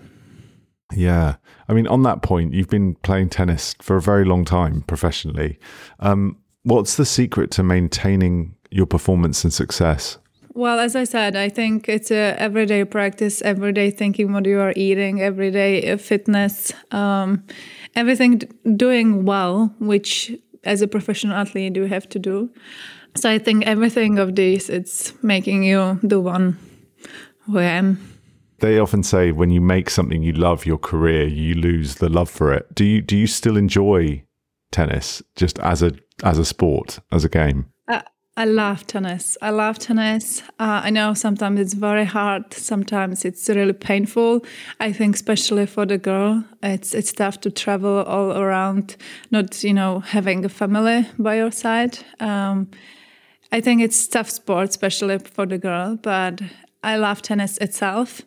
Yeah, 0.95 1.35
I 1.67 1.73
mean, 1.73 1.87
on 1.87 2.03
that 2.03 2.21
point, 2.21 2.53
you've 2.53 2.69
been 2.69 2.95
playing 2.95 3.29
tennis 3.29 3.75
for 3.81 3.95
a 3.95 4.01
very 4.01 4.25
long 4.25 4.45
time 4.45 4.81
professionally. 4.81 5.57
Um, 5.99 6.37
what's 6.63 6.97
the 6.97 7.05
secret 7.05 7.51
to 7.51 7.63
maintaining 7.63 8.55
your 8.69 8.85
performance 8.85 9.43
and 9.43 9.53
success? 9.53 10.17
Well, 10.55 10.79
as 10.79 10.95
I 10.95 11.03
said, 11.03 11.36
I 11.36 11.50
think 11.50 11.89
it's 11.89 12.12
a 12.12 12.39
everyday 12.39 12.86
practice, 12.86 13.41
everyday 13.41 13.89
thinking 13.89 14.33
what 14.33 14.45
you 14.45 14.60
are 14.60 14.74
eating, 14.75 15.19
everyday 15.19 15.91
uh, 15.91 15.98
fitness, 15.98 16.72
um, 16.91 17.43
everything 17.95 18.41
doing 18.75 19.25
well, 19.25 19.74
which 19.79 20.31
as 20.63 20.81
a 20.81 20.88
professional 20.88 21.36
athlete 21.36 21.75
you 21.75 21.86
have 21.86 22.07
to 22.10 22.19
do. 22.19 22.51
So 23.15 23.29
I 23.29 23.39
think 23.39 23.65
everything 23.65 24.19
of 24.19 24.36
this 24.36 24.69
it's 24.69 25.13
making 25.24 25.63
you 25.63 26.00
the 26.03 26.19
one 26.19 26.57
who 27.45 27.57
I 27.60 27.63
am. 27.63 28.00
They 28.60 28.79
often 28.79 29.03
say 29.03 29.31
when 29.31 29.50
you 29.50 29.60
make 29.60 29.89
something 29.89 30.24
you 30.24 30.33
love 30.33 30.65
your 30.65 30.77
career, 30.77 31.27
you 31.27 31.55
lose 31.55 31.95
the 31.95 32.10
love 32.10 32.29
for 32.29 32.53
it. 32.53 32.74
Do 32.75 32.86
you 32.86 33.01
do 33.01 33.17
you 33.17 33.27
still 33.27 33.57
enjoy 33.57 34.24
tennis 34.72 35.22
just 35.36 35.60
as 35.60 35.81
a 35.81 35.91
as 36.24 36.38
a 36.38 36.45
sport, 36.45 37.00
as 37.12 37.25
a 37.25 37.29
game? 37.29 37.65
Uh, 37.88 38.01
I 38.35 38.45
love 38.45 38.87
tennis. 38.87 39.37
I 39.43 39.51
love 39.51 39.77
tennis. 39.77 40.41
Uh, 40.59 40.81
I 40.83 40.89
know 40.89 41.13
sometimes 41.13 41.59
it's 41.59 41.75
very 41.75 42.05
hard. 42.05 42.51
Sometimes 42.51 43.25
it's 43.25 43.47
really 43.47 43.73
painful. 43.73 44.43
I 44.79 44.91
think, 44.91 45.13
especially 45.15 45.67
for 45.67 45.85
the 45.85 45.99
girl, 45.99 46.43
it's 46.63 46.95
it's 46.95 47.13
tough 47.13 47.41
to 47.41 47.51
travel 47.51 48.03
all 48.03 48.31
around, 48.31 48.95
not 49.29 49.63
you 49.63 49.73
know 49.73 49.99
having 49.99 50.43
a 50.45 50.49
family 50.49 51.05
by 51.19 51.37
your 51.37 51.51
side. 51.51 51.99
Um, 52.19 52.71
I 53.51 53.61
think 53.61 53.83
it's 53.83 54.07
tough 54.07 54.31
sport, 54.31 54.69
especially 54.69 55.19
for 55.19 55.45
the 55.45 55.59
girl. 55.59 55.97
But 56.01 56.41
I 56.83 56.97
love 56.97 57.21
tennis 57.21 57.59
itself. 57.59 58.23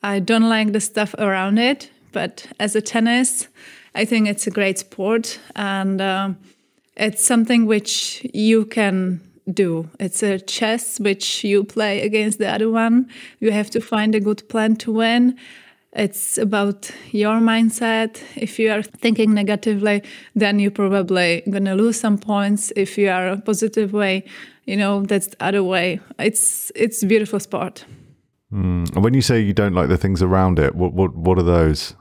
I 0.00 0.20
don't 0.20 0.48
like 0.48 0.72
the 0.72 0.80
stuff 0.80 1.12
around 1.18 1.58
it, 1.58 1.90
but 2.12 2.46
as 2.60 2.76
a 2.76 2.80
tennis, 2.80 3.48
I 3.96 4.04
think 4.04 4.28
it's 4.28 4.46
a 4.46 4.50
great 4.52 4.78
sport 4.78 5.40
and. 5.56 6.00
Um, 6.00 6.38
it's 6.96 7.24
something 7.24 7.64
which 7.64 8.26
you 8.34 8.66
can 8.66 9.22
do. 9.52 9.88
It's 9.98 10.22
a 10.22 10.38
chess 10.38 11.00
which 11.00 11.44
you 11.44 11.64
play 11.64 12.02
against 12.02 12.38
the 12.38 12.48
other 12.48 12.70
one. 12.70 13.08
You 13.40 13.52
have 13.52 13.70
to 13.70 13.80
find 13.80 14.14
a 14.14 14.20
good 14.20 14.48
plan 14.48 14.76
to 14.76 14.92
win. 14.92 15.36
It's 15.92 16.38
about 16.38 16.92
your 17.10 17.40
mindset. 17.40 18.22
If 18.36 18.58
you 18.58 18.70
are 18.70 18.82
thinking 18.82 19.34
negatively, 19.34 20.02
then 20.36 20.60
you're 20.60 20.70
probably 20.70 21.42
gonna 21.50 21.74
lose 21.74 21.98
some 21.98 22.16
points. 22.16 22.72
If 22.76 22.96
you 22.96 23.10
are 23.10 23.28
a 23.28 23.40
positive 23.40 23.92
way, 23.92 24.24
you 24.66 24.76
know 24.76 25.02
that's 25.02 25.28
the 25.28 25.42
other 25.42 25.64
way. 25.64 26.00
It's 26.18 26.70
it's 26.76 27.02
beautiful 27.02 27.40
sport. 27.40 27.84
Mm. 28.52 28.94
And 28.94 29.02
when 29.02 29.14
you 29.14 29.22
say 29.22 29.40
you 29.40 29.52
don't 29.52 29.74
like 29.74 29.88
the 29.88 29.96
things 29.96 30.22
around 30.22 30.58
it, 30.60 30.76
what 30.76 30.92
what 30.92 31.16
what 31.16 31.38
are 31.38 31.42
those? 31.42 31.96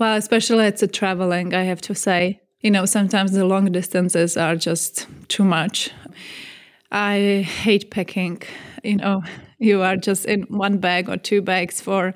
Well, 0.00 0.16
especially 0.16 0.64
it's 0.64 0.82
a 0.82 0.88
traveling. 0.88 1.54
I 1.54 1.64
have 1.64 1.82
to 1.82 1.94
say, 1.94 2.40
you 2.60 2.70
know, 2.70 2.84
sometimes 2.84 3.32
the 3.32 3.44
long 3.44 3.72
distances 3.72 4.36
are 4.36 4.56
just 4.56 5.06
too 5.28 5.44
much. 5.44 5.90
I 6.92 7.46
hate 7.46 7.90
packing. 7.90 8.42
You 8.82 8.96
know, 8.96 9.22
you 9.58 9.82
are 9.82 9.96
just 9.96 10.26
in 10.26 10.42
one 10.42 10.78
bag 10.78 11.08
or 11.08 11.16
two 11.16 11.42
bags 11.42 11.80
for 11.80 12.14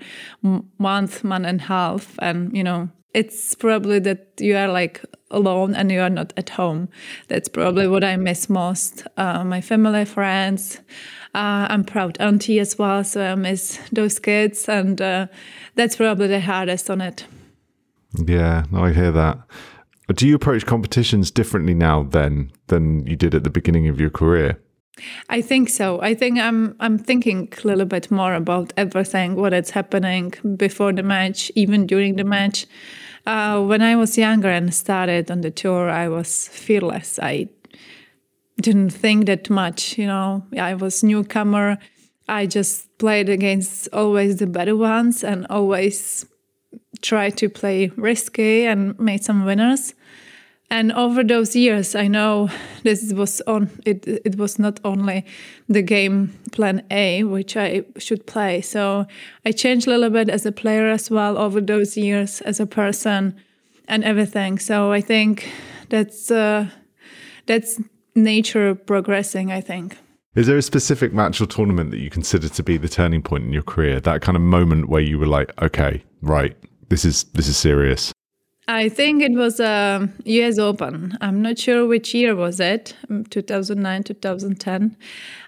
month, 0.78 1.24
month 1.24 1.46
and 1.46 1.60
a 1.60 1.64
half, 1.64 2.18
and 2.20 2.56
you 2.56 2.64
know, 2.64 2.88
it's 3.14 3.54
probably 3.54 4.00
that 4.00 4.32
you 4.38 4.56
are 4.56 4.68
like 4.68 5.04
alone 5.30 5.74
and 5.74 5.90
you 5.90 6.00
are 6.00 6.10
not 6.10 6.32
at 6.36 6.50
home. 6.50 6.88
That's 7.28 7.48
probably 7.48 7.86
what 7.86 8.04
I 8.04 8.16
miss 8.16 8.48
most. 8.48 9.06
Uh, 9.16 9.44
my 9.44 9.60
family, 9.60 10.04
friends. 10.04 10.78
Uh, 11.34 11.66
I'm 11.68 11.84
proud 11.84 12.16
auntie 12.20 12.60
as 12.60 12.78
well, 12.78 13.02
so 13.02 13.24
I 13.24 13.34
miss 13.34 13.80
those 13.90 14.20
kids, 14.20 14.68
and 14.68 15.00
uh, 15.00 15.26
that's 15.74 15.96
probably 15.96 16.28
the 16.28 16.40
hardest 16.40 16.90
on 16.90 17.00
it. 17.00 17.26
Yeah, 18.24 18.64
I 18.72 18.92
hear 18.92 19.10
that. 19.10 19.38
Do 20.12 20.28
you 20.28 20.34
approach 20.34 20.66
competitions 20.66 21.30
differently 21.30 21.74
now 21.74 22.02
then 22.02 22.52
than 22.66 23.06
you 23.06 23.16
did 23.16 23.34
at 23.34 23.44
the 23.44 23.50
beginning 23.50 23.88
of 23.88 24.00
your 24.00 24.10
career? 24.10 24.60
I 25.28 25.40
think 25.40 25.68
so. 25.70 26.00
I 26.02 26.14
think 26.14 26.38
I'm 26.38 26.76
I'm 26.78 26.98
thinking 26.98 27.52
a 27.52 27.66
little 27.66 27.86
bit 27.86 28.10
more 28.10 28.34
about 28.34 28.72
everything, 28.76 29.34
what 29.34 29.52
is 29.52 29.70
happening 29.70 30.34
before 30.56 30.92
the 30.92 31.02
match, 31.02 31.50
even 31.54 31.86
during 31.86 32.16
the 32.16 32.24
match. 32.24 32.66
Uh, 33.26 33.62
when 33.62 33.80
I 33.80 33.96
was 33.96 34.18
younger 34.18 34.50
and 34.50 34.72
started 34.72 35.30
on 35.30 35.40
the 35.40 35.50
tour, 35.50 35.88
I 35.88 36.08
was 36.08 36.48
fearless. 36.48 37.18
I 37.18 37.48
didn't 38.60 38.90
think 38.90 39.26
that 39.26 39.50
much, 39.50 39.98
you 39.98 40.06
know. 40.06 40.44
I 40.58 40.74
was 40.74 41.02
newcomer. 41.02 41.78
I 42.28 42.46
just 42.46 42.96
played 42.98 43.28
against 43.28 43.88
always 43.92 44.36
the 44.36 44.46
better 44.46 44.76
ones 44.76 45.24
and 45.24 45.46
always 45.50 46.26
tried 47.02 47.36
to 47.38 47.48
play 47.48 47.90
risky 47.96 48.66
and 48.66 48.98
made 48.98 49.24
some 49.24 49.44
winners. 49.44 49.94
And 50.70 50.92
over 50.92 51.22
those 51.22 51.54
years, 51.54 51.94
I 51.94 52.08
know 52.08 52.48
this 52.82 53.12
was 53.12 53.40
on. 53.46 53.70
It 53.84 54.06
it 54.06 54.36
was 54.36 54.58
not 54.58 54.80
only 54.84 55.24
the 55.68 55.82
game 55.82 56.32
plan 56.52 56.82
A 56.90 57.22
which 57.24 57.56
I 57.56 57.84
should 57.98 58.26
play. 58.26 58.60
So 58.60 59.06
I 59.44 59.52
changed 59.52 59.86
a 59.86 59.90
little 59.90 60.10
bit 60.10 60.28
as 60.28 60.46
a 60.46 60.52
player 60.52 60.88
as 60.88 61.10
well 61.10 61.38
over 61.38 61.60
those 61.60 61.96
years 61.96 62.40
as 62.40 62.60
a 62.60 62.66
person 62.66 63.34
and 63.88 64.04
everything. 64.04 64.58
So 64.58 64.90
I 64.90 65.00
think 65.00 65.48
that's 65.90 66.30
uh, 66.30 66.66
that's 67.46 67.80
nature 68.14 68.74
progressing. 68.74 69.52
I 69.52 69.60
think. 69.60 69.96
Is 70.34 70.48
there 70.48 70.58
a 70.58 70.62
specific 70.62 71.12
match 71.12 71.40
or 71.40 71.46
tournament 71.46 71.92
that 71.92 72.00
you 72.00 72.10
consider 72.10 72.48
to 72.48 72.62
be 72.62 72.76
the 72.76 72.88
turning 72.88 73.22
point 73.22 73.44
in 73.44 73.52
your 73.52 73.62
career? 73.62 74.00
That 74.00 74.20
kind 74.20 74.34
of 74.34 74.42
moment 74.42 74.88
where 74.88 75.00
you 75.00 75.16
were 75.16 75.28
like, 75.28 75.52
okay, 75.62 76.02
right, 76.22 76.56
this 76.88 77.04
is 77.04 77.24
this 77.24 77.48
is 77.48 77.56
serious. 77.56 78.12
I 78.66 78.88
think 78.88 79.22
it 79.22 79.32
was 79.32 79.60
a 79.60 80.00
um, 80.00 80.12
US 80.24 80.58
Open. 80.58 81.18
I'm 81.20 81.42
not 81.42 81.58
sure 81.58 81.86
which 81.86 82.14
year 82.14 82.34
was 82.34 82.60
it, 82.60 82.96
um, 83.10 83.24
2009, 83.24 84.04
2010. 84.04 84.96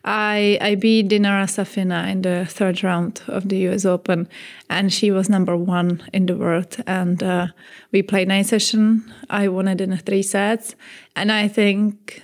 I 0.04 0.58
I 0.60 0.74
beat 0.74 1.08
Dinara 1.08 1.46
Safina 1.46 2.10
in 2.10 2.22
the 2.22 2.44
third 2.44 2.84
round 2.84 3.22
of 3.26 3.48
the 3.48 3.56
US 3.68 3.86
Open, 3.86 4.28
and 4.68 4.92
she 4.92 5.10
was 5.10 5.30
number 5.30 5.56
one 5.56 6.02
in 6.12 6.26
the 6.26 6.36
world. 6.36 6.76
And 6.86 7.22
uh, 7.22 7.46
we 7.90 8.02
played 8.02 8.28
nine 8.28 8.44
session. 8.44 9.10
I 9.30 9.48
won 9.48 9.68
it 9.68 9.80
in 9.80 9.96
three 9.96 10.22
sets, 10.22 10.74
and 11.14 11.32
I 11.32 11.48
think 11.48 12.22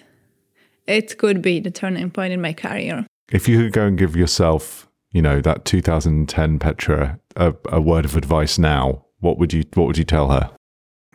it 0.87 1.16
could 1.16 1.40
be 1.40 1.61
the 1.61 1.71
turning 1.71 2.11
point 2.11 2.35
in 2.35 2.40
my 2.42 2.52
career. 2.52 3.07
If 3.31 3.49
you 3.49 3.62
could 3.62 3.73
go 3.73 3.87
and 3.87 3.97
give 3.97 4.14
yourself, 4.14 4.87
you 5.12 5.23
know, 5.23 5.40
that 5.40 5.64
2010 5.64 6.59
Petra 6.59 7.19
a, 7.37 7.54
a 7.69 7.81
word 7.81 8.04
of 8.04 8.16
advice 8.16 8.59
now, 8.59 9.04
what 9.21 9.38
would 9.38 9.52
you 9.52 9.64
what 9.75 9.87
would 9.87 9.99
you 9.99 10.04
tell 10.04 10.31
her? 10.31 10.50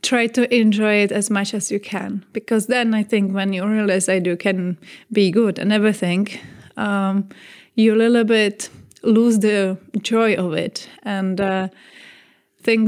Try 0.02 0.28
to 0.28 0.54
enjoy 0.56 1.02
it 1.04 1.12
as 1.12 1.30
much 1.30 1.54
as 1.54 1.72
you 1.72 1.80
can, 1.80 2.24
because 2.32 2.68
then 2.68 2.94
I 2.94 3.04
think 3.04 3.34
when 3.34 3.52
you 3.54 3.66
realize 3.66 4.06
that 4.06 4.26
you 4.26 4.38
can 4.38 4.78
be 5.12 5.32
good 5.32 5.58
and 5.60 5.74
everything, 5.74 6.28
um, 6.78 7.28
you 7.76 7.96
a 7.96 7.98
little 7.98 8.24
bit 8.24 8.70
lose 9.04 9.40
the 9.40 9.78
joy 10.02 10.36
of 10.36 10.54
it 10.54 10.88
and 11.04 11.40
uh, 11.42 11.70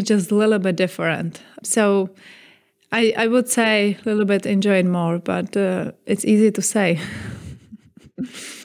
just 0.03 0.31
a 0.31 0.35
little 0.35 0.59
bit 0.59 0.75
different. 0.75 1.41
So 1.63 2.09
I, 2.91 3.13
I 3.17 3.27
would 3.27 3.47
say 3.47 3.97
a 4.01 4.09
little 4.09 4.25
bit 4.25 4.45
enjoy 4.45 4.79
it 4.79 4.85
more, 4.85 5.19
but 5.19 5.55
uh, 5.55 5.93
it's 6.05 6.25
easy 6.25 6.51
to 6.51 6.61
say. 6.61 6.99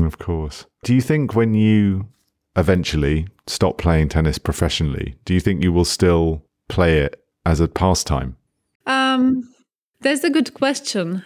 of 0.00 0.18
course. 0.18 0.66
Do 0.82 0.94
you 0.94 1.00
think 1.00 1.34
when 1.34 1.54
you 1.54 2.08
eventually 2.56 3.28
stop 3.46 3.78
playing 3.78 4.08
tennis 4.08 4.38
professionally, 4.38 5.16
do 5.24 5.34
you 5.34 5.40
think 5.40 5.62
you 5.62 5.72
will 5.72 5.84
still 5.84 6.42
play 6.68 6.98
it 6.98 7.22
as 7.44 7.60
a 7.60 7.68
pastime? 7.68 8.36
Um, 8.86 9.48
that's 10.00 10.24
a 10.24 10.30
good 10.30 10.54
question. 10.54 11.24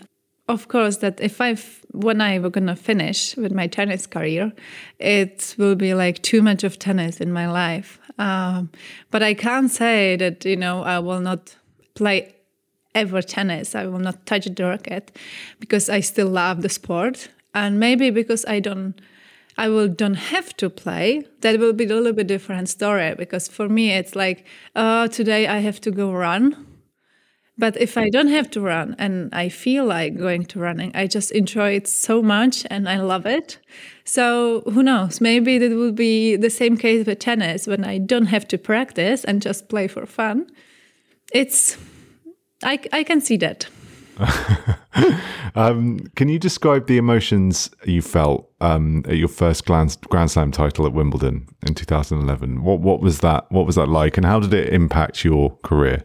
Of 0.49 0.69
course, 0.69 0.99
that 0.99 1.21
if 1.21 1.41
I, 1.41 1.57
when 1.93 2.21
I 2.21 2.39
were 2.39 2.49
gonna 2.49 2.77
finish 2.77 3.37
with 3.37 3.53
my 3.53 3.67
tennis 3.67 4.07
career, 4.07 4.53
it 4.99 5.55
will 5.59 5.75
be 5.75 5.93
like 5.93 6.23
too 6.23 6.41
much 6.41 6.65
of 6.65 6.79
tennis 6.79 7.21
in 7.21 7.33
my 7.33 7.51
life. 7.51 8.01
Um, 8.19 8.71
but 9.11 9.23
I 9.23 9.35
can't 9.35 9.71
say 9.71 10.17
that 10.17 10.45
you 10.45 10.57
know 10.57 10.83
I 10.83 10.99
will 11.01 11.21
not 11.21 11.55
play 11.95 12.35
ever 12.95 13.23
tennis. 13.23 13.75
I 13.75 13.87
will 13.87 13.99
not 13.99 14.27
touch 14.27 14.47
the 14.47 14.65
racket 14.65 15.17
because 15.61 15.91
I 15.91 16.01
still 16.01 16.29
love 16.29 16.63
the 16.63 16.69
sport, 16.69 17.29
and 17.55 17.79
maybe 17.79 18.11
because 18.11 18.45
I 18.47 18.61
don't 18.61 19.01
I 19.59 19.69
will 19.69 19.89
don't 19.89 20.15
have 20.15 20.57
to 20.59 20.71
play, 20.71 21.27
that 21.41 21.59
will 21.59 21.73
be 21.73 21.85
a 21.85 21.89
little 21.89 22.13
bit 22.13 22.29
different 22.29 22.69
story. 22.69 23.15
Because 23.17 23.49
for 23.49 23.69
me, 23.69 23.91
it's 23.91 24.15
like, 24.15 24.47
oh, 24.77 25.09
today 25.09 25.49
I 25.49 25.59
have 25.59 25.81
to 25.81 25.91
go 25.91 26.13
run. 26.13 26.65
But 27.61 27.77
if 27.77 27.99
I 27.99 28.09
don't 28.09 28.29
have 28.29 28.49
to 28.53 28.61
run 28.61 28.95
and 29.01 29.35
I 29.35 29.49
feel 29.49 29.85
like 29.85 30.17
going 30.17 30.45
to 30.45 30.61
running, 30.61 30.93
I 30.95 31.09
just 31.09 31.33
enjoy 31.33 31.73
it 31.73 31.89
so 31.89 32.23
much 32.23 32.65
and 32.71 32.89
I 32.89 32.99
love 32.99 33.27
it. 33.27 33.59
So 34.05 34.61
who 34.73 34.81
knows? 34.81 35.21
Maybe 35.21 35.57
it 35.57 35.75
will 35.75 35.91
be 35.91 36.37
the 36.37 36.51
same 36.51 36.77
case 36.77 37.05
with 37.05 37.19
tennis 37.19 37.67
when 37.67 37.85
I 37.85 37.99
don't 37.99 38.27
have 38.27 38.47
to 38.49 38.59
practice 38.59 39.25
and 39.25 39.43
just 39.43 39.69
play 39.69 39.89
for 39.89 40.07
fun. 40.07 40.47
It's 41.33 41.77
I 42.63 42.79
I 42.93 43.03
can 43.03 43.21
see 43.21 43.37
that. 43.39 43.67
um, 45.55 46.01
can 46.17 46.29
you 46.29 46.39
describe 46.39 46.87
the 46.87 46.97
emotions 46.97 47.71
you 47.85 48.03
felt 48.03 48.51
um, 48.61 49.05
at 49.07 49.17
your 49.17 49.29
first 49.29 49.65
Grand, 49.65 49.97
Grand 50.09 50.31
Slam 50.31 50.53
title 50.53 50.87
at 50.87 50.93
Wimbledon 50.93 51.49
in 51.67 51.75
2011? 51.75 52.63
What 52.63 52.81
what 52.81 53.01
was 53.01 53.21
that? 53.21 53.51
What 53.51 53.67
was 53.67 53.77
that 53.77 53.89
like, 53.89 54.17
and 54.17 54.27
how 54.27 54.41
did 54.41 54.53
it 54.55 54.73
impact 54.73 55.25
your 55.25 55.57
career? 55.63 56.05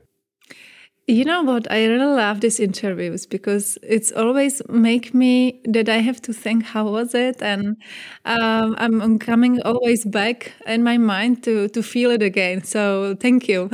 You 1.06 1.26
know 1.26 1.44
what? 1.44 1.70
I 1.70 1.84
really 1.86 2.16
love 2.16 2.40
these 2.40 2.62
interviews 2.62 3.26
because 3.26 3.78
it's 3.84 4.10
always 4.14 4.62
make 4.70 5.14
me 5.14 5.62
that 5.66 5.90
I 5.90 5.98
have 5.98 6.22
to 6.22 6.32
think 6.32 6.64
how 6.64 6.90
was 6.90 7.14
it, 7.14 7.42
and 7.42 7.76
um, 8.24 8.76
I'm 8.78 9.20
coming 9.20 9.62
always 9.64 10.06
back 10.06 10.54
in 10.66 10.82
my 10.84 10.98
mind 10.98 11.44
to 11.44 11.68
to 11.70 11.84
feel 11.84 12.12
it 12.12 12.22
again. 12.22 12.64
So 12.64 13.16
thank 13.20 13.50
you. 13.50 13.70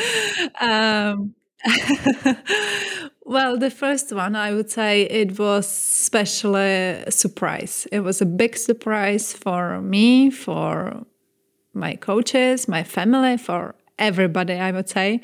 um, 0.60 1.34
well, 3.24 3.56
the 3.56 3.70
first 3.70 4.12
one, 4.12 4.34
I 4.34 4.52
would 4.52 4.70
say 4.70 5.02
it 5.02 5.38
was 5.38 5.66
especially 5.66 6.60
a 7.06 7.10
surprise. 7.10 7.86
It 7.92 8.00
was 8.00 8.20
a 8.20 8.26
big 8.26 8.56
surprise 8.56 9.32
for 9.32 9.80
me, 9.80 10.30
for 10.30 11.04
my 11.72 11.94
coaches, 11.96 12.68
my 12.68 12.82
family, 12.82 13.36
for 13.36 13.74
everybody, 13.98 14.54
I 14.54 14.72
would 14.72 14.88
say. 14.88 15.20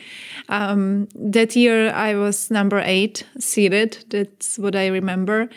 Um, 0.48 1.08
that 1.14 1.56
year 1.56 1.90
I 1.92 2.14
was 2.14 2.50
number 2.50 2.80
eight 2.84 3.24
seated. 3.38 4.04
That's 4.10 4.58
what 4.58 4.76
I 4.76 4.86
remember. 4.86 5.48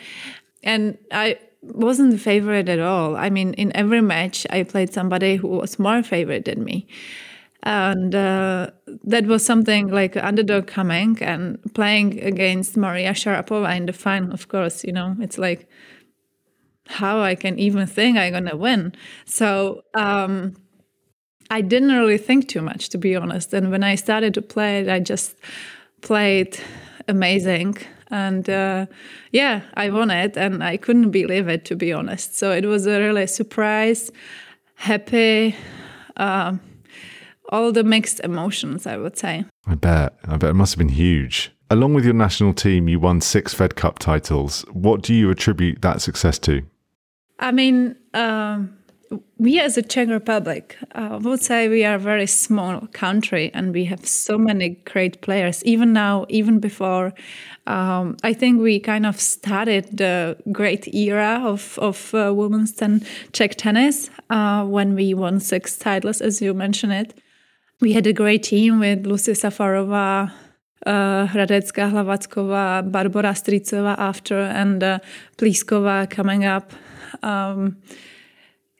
And 0.64 0.98
I 1.12 1.38
wasn't 1.62 2.10
the 2.10 2.18
favorite 2.18 2.68
at 2.68 2.80
all. 2.80 3.16
I 3.16 3.30
mean, 3.30 3.54
in 3.54 3.74
every 3.76 4.02
match, 4.02 4.46
I 4.50 4.64
played 4.64 4.92
somebody 4.92 5.36
who 5.36 5.48
was 5.48 5.78
more 5.78 6.02
favorite 6.02 6.44
than 6.46 6.64
me 6.64 6.88
and 7.62 8.14
uh, 8.14 8.70
that 9.04 9.26
was 9.26 9.44
something 9.44 9.88
like 9.88 10.16
underdog 10.16 10.66
coming 10.66 11.18
and 11.22 11.58
playing 11.74 12.20
against 12.22 12.76
Maria 12.76 13.12
Sharapova 13.12 13.76
in 13.76 13.86
the 13.86 13.92
final. 13.92 14.32
Of 14.32 14.48
course, 14.48 14.84
you 14.84 14.92
know 14.92 15.16
it's 15.20 15.38
like 15.38 15.68
how 16.88 17.20
I 17.20 17.34
can 17.34 17.58
even 17.58 17.86
think 17.86 18.18
I'm 18.18 18.32
gonna 18.32 18.56
win. 18.56 18.92
So 19.24 19.82
um, 19.94 20.54
I 21.50 21.60
didn't 21.60 21.92
really 21.92 22.18
think 22.18 22.48
too 22.48 22.62
much, 22.62 22.88
to 22.90 22.98
be 22.98 23.14
honest. 23.14 23.52
And 23.52 23.70
when 23.70 23.84
I 23.84 23.94
started 23.94 24.34
to 24.34 24.42
play 24.42 24.80
it, 24.80 24.88
I 24.88 25.00
just 25.00 25.36
played 26.00 26.58
amazing. 27.08 27.76
And 28.10 28.48
uh, 28.50 28.86
yeah, 29.30 29.62
I 29.74 29.90
won 29.90 30.10
it, 30.10 30.36
and 30.36 30.62
I 30.62 30.76
couldn't 30.76 31.10
believe 31.10 31.48
it, 31.48 31.64
to 31.66 31.76
be 31.76 31.92
honest. 31.92 32.36
So 32.36 32.52
it 32.52 32.66
was 32.66 32.86
a 32.86 32.98
really 33.00 33.26
surprise, 33.26 34.10
happy. 34.74 35.56
Uh, 36.16 36.56
all 37.52 37.70
the 37.70 37.84
mixed 37.84 38.18
emotions, 38.20 38.86
I 38.86 38.96
would 38.96 39.16
say. 39.16 39.44
I 39.66 39.74
bet. 39.76 40.18
I 40.24 40.36
bet 40.38 40.50
it 40.50 40.54
must 40.54 40.72
have 40.72 40.78
been 40.78 40.88
huge. 40.88 41.52
Along 41.70 41.94
with 41.94 42.04
your 42.04 42.14
national 42.14 42.54
team, 42.54 42.88
you 42.88 42.98
won 42.98 43.20
six 43.20 43.54
Fed 43.54 43.76
Cup 43.76 43.98
titles. 43.98 44.64
What 44.72 45.02
do 45.02 45.14
you 45.14 45.30
attribute 45.30 45.82
that 45.82 46.00
success 46.02 46.38
to? 46.40 46.62
I 47.38 47.52
mean, 47.52 47.96
um, 48.14 48.76
we 49.38 49.60
as 49.60 49.76
a 49.76 49.82
Czech 49.82 50.08
Republic, 50.08 50.76
uh, 50.94 51.10
I 51.12 51.16
would 51.16 51.42
say 51.42 51.68
we 51.68 51.84
are 51.84 51.96
a 51.96 51.98
very 51.98 52.26
small 52.26 52.86
country 52.92 53.50
and 53.52 53.74
we 53.74 53.84
have 53.84 54.06
so 54.06 54.38
many 54.38 54.70
great 54.84 55.20
players. 55.20 55.62
Even 55.64 55.92
now, 55.92 56.24
even 56.28 56.58
before, 56.58 57.12
um, 57.66 58.16
I 58.22 58.32
think 58.32 58.62
we 58.62 58.80
kind 58.80 59.04
of 59.04 59.20
started 59.20 59.96
the 59.96 60.36
great 60.52 60.88
era 60.94 61.42
of, 61.44 61.78
of 61.78 62.14
uh, 62.14 62.32
women's 62.34 62.72
ten, 62.72 63.02
Czech 63.32 63.56
tennis 63.56 64.10
uh, 64.30 64.64
when 64.64 64.94
we 64.94 65.14
won 65.14 65.40
six 65.40 65.76
titles, 65.76 66.20
as 66.20 66.40
you 66.40 66.54
mentioned 66.54 66.92
it 66.92 67.14
we 67.82 67.92
had 67.92 68.06
a 68.06 68.12
great 68.12 68.44
team 68.44 68.78
with 68.78 69.04
Lucie 69.06 69.32
Safarova, 69.32 70.32
uh, 70.86 71.26
Hradecká 71.26 71.90
Hlavacková, 71.90 72.88
Barbora 72.88 73.34
Stricová 73.34 73.96
after, 73.98 74.38
and 74.38 74.82
uh, 74.84 74.98
Pliskova 75.36 76.08
coming 76.08 76.44
up. 76.44 76.72
Um, 77.24 77.76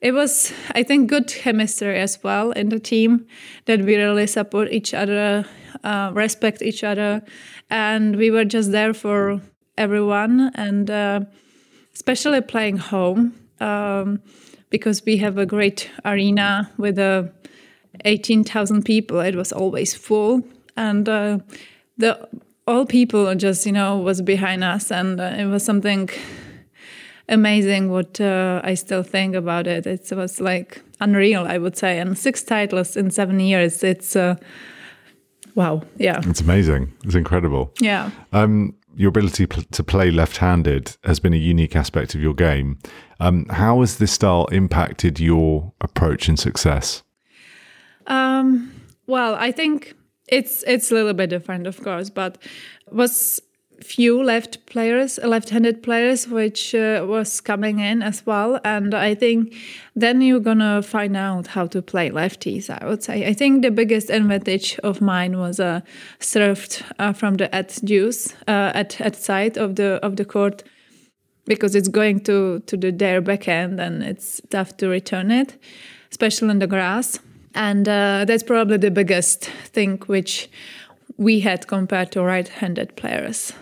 it 0.00 0.12
was, 0.12 0.52
I 0.76 0.84
think, 0.84 1.10
good 1.10 1.26
chemistry 1.26 1.98
as 1.98 2.22
well 2.22 2.52
in 2.52 2.68
the 2.68 2.78
team 2.78 3.26
that 3.66 3.80
we 3.80 3.96
really 3.96 4.28
support 4.28 4.70
each 4.70 4.94
other, 4.94 5.46
uh, 5.82 6.12
respect 6.14 6.62
each 6.62 6.84
other, 6.84 7.22
and 7.70 8.16
we 8.16 8.30
were 8.30 8.44
just 8.44 8.70
there 8.70 8.94
for 8.94 9.40
everyone, 9.76 10.52
and 10.54 10.88
uh, 10.88 11.20
especially 11.92 12.40
playing 12.40 12.76
home 12.76 13.34
um, 13.60 14.20
because 14.70 15.04
we 15.04 15.16
have 15.16 15.38
a 15.38 15.46
great 15.46 15.90
arena 16.04 16.70
with 16.78 17.00
a 17.00 17.32
18,000 18.04 18.84
people. 18.84 19.20
It 19.20 19.34
was 19.34 19.52
always 19.52 19.94
full, 19.94 20.42
and 20.76 21.08
uh, 21.08 21.38
the 21.98 22.28
all 22.66 22.86
people 22.86 23.34
just 23.34 23.66
you 23.66 23.72
know 23.72 23.98
was 23.98 24.22
behind 24.22 24.64
us, 24.64 24.90
and 24.90 25.20
uh, 25.20 25.34
it 25.36 25.46
was 25.46 25.64
something 25.64 26.08
amazing. 27.28 27.90
What 27.90 28.20
uh, 28.20 28.60
I 28.64 28.74
still 28.74 29.02
think 29.02 29.34
about 29.34 29.66
it, 29.66 29.86
it 29.86 30.12
was 30.12 30.40
like 30.40 30.82
unreal, 31.00 31.44
I 31.46 31.58
would 31.58 31.76
say. 31.76 31.98
And 31.98 32.16
six 32.16 32.42
titles 32.42 32.96
in 32.96 33.10
seven 33.10 33.40
years, 33.40 33.82
it's 33.82 34.16
uh, 34.16 34.36
wow, 35.54 35.82
yeah, 35.98 36.20
it's 36.24 36.40
amazing. 36.40 36.92
It's 37.04 37.14
incredible. 37.14 37.72
Yeah. 37.80 38.10
Um, 38.32 38.74
your 38.94 39.08
ability 39.08 39.46
pl- 39.46 39.64
to 39.72 39.82
play 39.82 40.10
left-handed 40.10 40.96
has 41.04 41.18
been 41.18 41.32
a 41.32 41.38
unique 41.38 41.74
aspect 41.74 42.14
of 42.14 42.20
your 42.20 42.34
game. 42.34 42.78
Um, 43.20 43.46
how 43.48 43.80
has 43.80 43.96
this 43.96 44.12
style 44.12 44.46
impacted 44.46 45.18
your 45.18 45.72
approach 45.80 46.28
and 46.28 46.38
success? 46.38 47.02
Um, 48.06 48.72
well, 49.06 49.34
I 49.34 49.52
think 49.52 49.94
it's 50.28 50.62
it's 50.66 50.90
a 50.90 50.94
little 50.94 51.14
bit 51.14 51.30
different, 51.30 51.66
of 51.66 51.82
course, 51.82 52.10
but 52.10 52.38
was 52.90 53.40
few 53.82 54.22
left 54.22 54.64
players, 54.66 55.18
left-handed 55.22 55.82
players, 55.82 56.28
which 56.28 56.74
uh, 56.74 57.04
was 57.06 57.40
coming 57.40 57.80
in 57.80 58.00
as 58.02 58.24
well, 58.24 58.60
and 58.64 58.94
I 58.94 59.14
think 59.14 59.54
then 59.96 60.20
you're 60.22 60.40
gonna 60.40 60.82
find 60.82 61.16
out 61.16 61.48
how 61.48 61.66
to 61.66 61.82
play 61.82 62.10
lefties. 62.10 62.70
I 62.70 62.86
would 62.86 63.02
say. 63.02 63.26
I 63.26 63.34
think 63.34 63.62
the 63.62 63.70
biggest 63.70 64.10
advantage 64.10 64.78
of 64.84 65.00
mine 65.00 65.38
was 65.38 65.60
uh, 65.60 65.80
served 66.20 66.84
uh, 66.98 67.12
from 67.12 67.34
the 67.34 67.54
at 67.54 67.78
deuce 67.84 68.34
uh, 68.48 68.72
at 68.74 69.00
at 69.00 69.16
side 69.16 69.58
of 69.58 69.76
the 69.76 69.98
of 70.02 70.16
the 70.16 70.24
court 70.24 70.62
because 71.46 71.74
it's 71.74 71.88
going 71.88 72.20
to 72.20 72.60
to 72.60 72.76
the 72.76 72.92
their 72.92 73.20
backhand 73.20 73.80
and 73.80 74.02
it's 74.02 74.40
tough 74.50 74.76
to 74.76 74.88
return 74.88 75.30
it, 75.30 75.58
especially 76.10 76.50
on 76.50 76.60
the 76.60 76.66
grass 76.66 77.18
and 77.54 77.88
uh, 77.88 78.24
that's 78.26 78.42
probably 78.42 78.76
the 78.76 78.90
biggest 78.90 79.44
thing 79.44 79.98
which 80.06 80.50
we 81.16 81.40
had 81.40 81.66
compared 81.66 82.12
to 82.12 82.22
right-handed 82.22 82.96
players. 82.96 83.52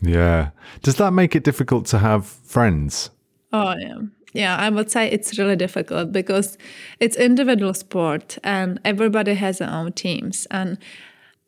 Yeah. 0.00 0.50
Does 0.82 0.96
that 0.96 1.12
make 1.12 1.34
it 1.34 1.44
difficult 1.44 1.86
to 1.86 1.98
have 1.98 2.26
friends? 2.26 3.10
Oh 3.52 3.74
yeah. 3.76 3.98
Yeah, 4.34 4.56
I 4.56 4.68
would 4.68 4.90
say 4.90 5.10
it's 5.10 5.38
really 5.38 5.56
difficult 5.56 6.12
because 6.12 6.58
it's 7.00 7.16
individual 7.16 7.72
sport 7.72 8.38
and 8.44 8.78
everybody 8.84 9.34
has 9.34 9.58
their 9.58 9.70
own 9.70 9.92
teams. 9.92 10.46
And 10.50 10.78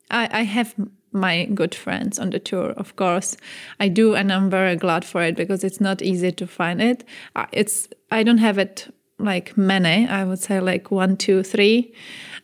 I, 0.09 0.27
I 0.31 0.43
have 0.43 0.73
my 1.11 1.45
good 1.45 1.75
friends 1.75 2.17
on 2.17 2.31
the 2.31 2.39
tour, 2.39 2.71
of 2.71 2.95
course. 2.95 3.37
I 3.79 3.87
do, 3.87 4.15
and 4.15 4.31
I'm 4.33 4.49
very 4.49 4.75
glad 4.75 5.05
for 5.05 5.21
it 5.21 5.35
because 5.35 5.63
it's 5.63 5.79
not 5.79 6.01
easy 6.01 6.31
to 6.31 6.47
find 6.47 6.81
it. 6.81 7.03
It's 7.51 7.87
I 8.09 8.23
don't 8.23 8.39
have 8.39 8.57
it 8.57 8.91
like 9.23 9.57
many. 9.57 10.07
I 10.07 10.23
would 10.23 10.39
say 10.39 10.59
like 10.59 10.91
one, 10.91 11.17
two, 11.17 11.43
three. 11.43 11.93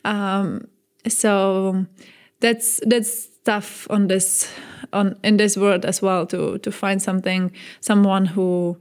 Um, 0.06 0.68
so 1.08 1.86
that's 2.40 2.80
that's 2.86 3.28
tough 3.44 3.88
on 3.90 4.08
this 4.08 4.52
on 4.94 5.18
in 5.24 5.38
this 5.38 5.58
world 5.58 5.86
as 5.86 6.02
well 6.02 6.26
to 6.28 6.58
to 6.60 6.72
find 6.72 7.02
something 7.02 7.52
someone 7.80 8.26
who 8.26 8.78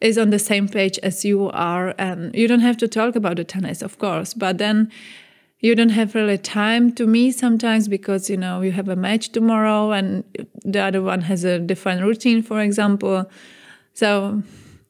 is 0.00 0.18
on 0.18 0.30
the 0.30 0.38
same 0.38 0.68
page 0.68 0.98
as 1.02 1.24
you 1.24 1.50
are 1.50 1.94
and 1.98 2.34
you 2.34 2.46
don't 2.46 2.60
have 2.60 2.76
to 2.76 2.88
talk 2.88 3.16
about 3.16 3.36
the 3.36 3.44
tennis 3.44 3.82
of 3.82 3.98
course 3.98 4.34
but 4.34 4.58
then 4.58 4.90
you 5.60 5.74
don't 5.74 5.90
have 5.90 6.14
really 6.14 6.36
time 6.36 6.92
to 6.92 7.06
meet 7.06 7.32
sometimes 7.32 7.88
because 7.88 8.28
you 8.28 8.36
know 8.36 8.60
you 8.60 8.72
have 8.72 8.88
a 8.88 8.96
match 8.96 9.30
tomorrow 9.30 9.92
and 9.92 10.24
the 10.64 10.80
other 10.80 11.00
one 11.00 11.22
has 11.22 11.44
a 11.44 11.58
different 11.58 12.02
routine 12.02 12.42
for 12.42 12.60
example 12.60 13.30
so 13.94 14.42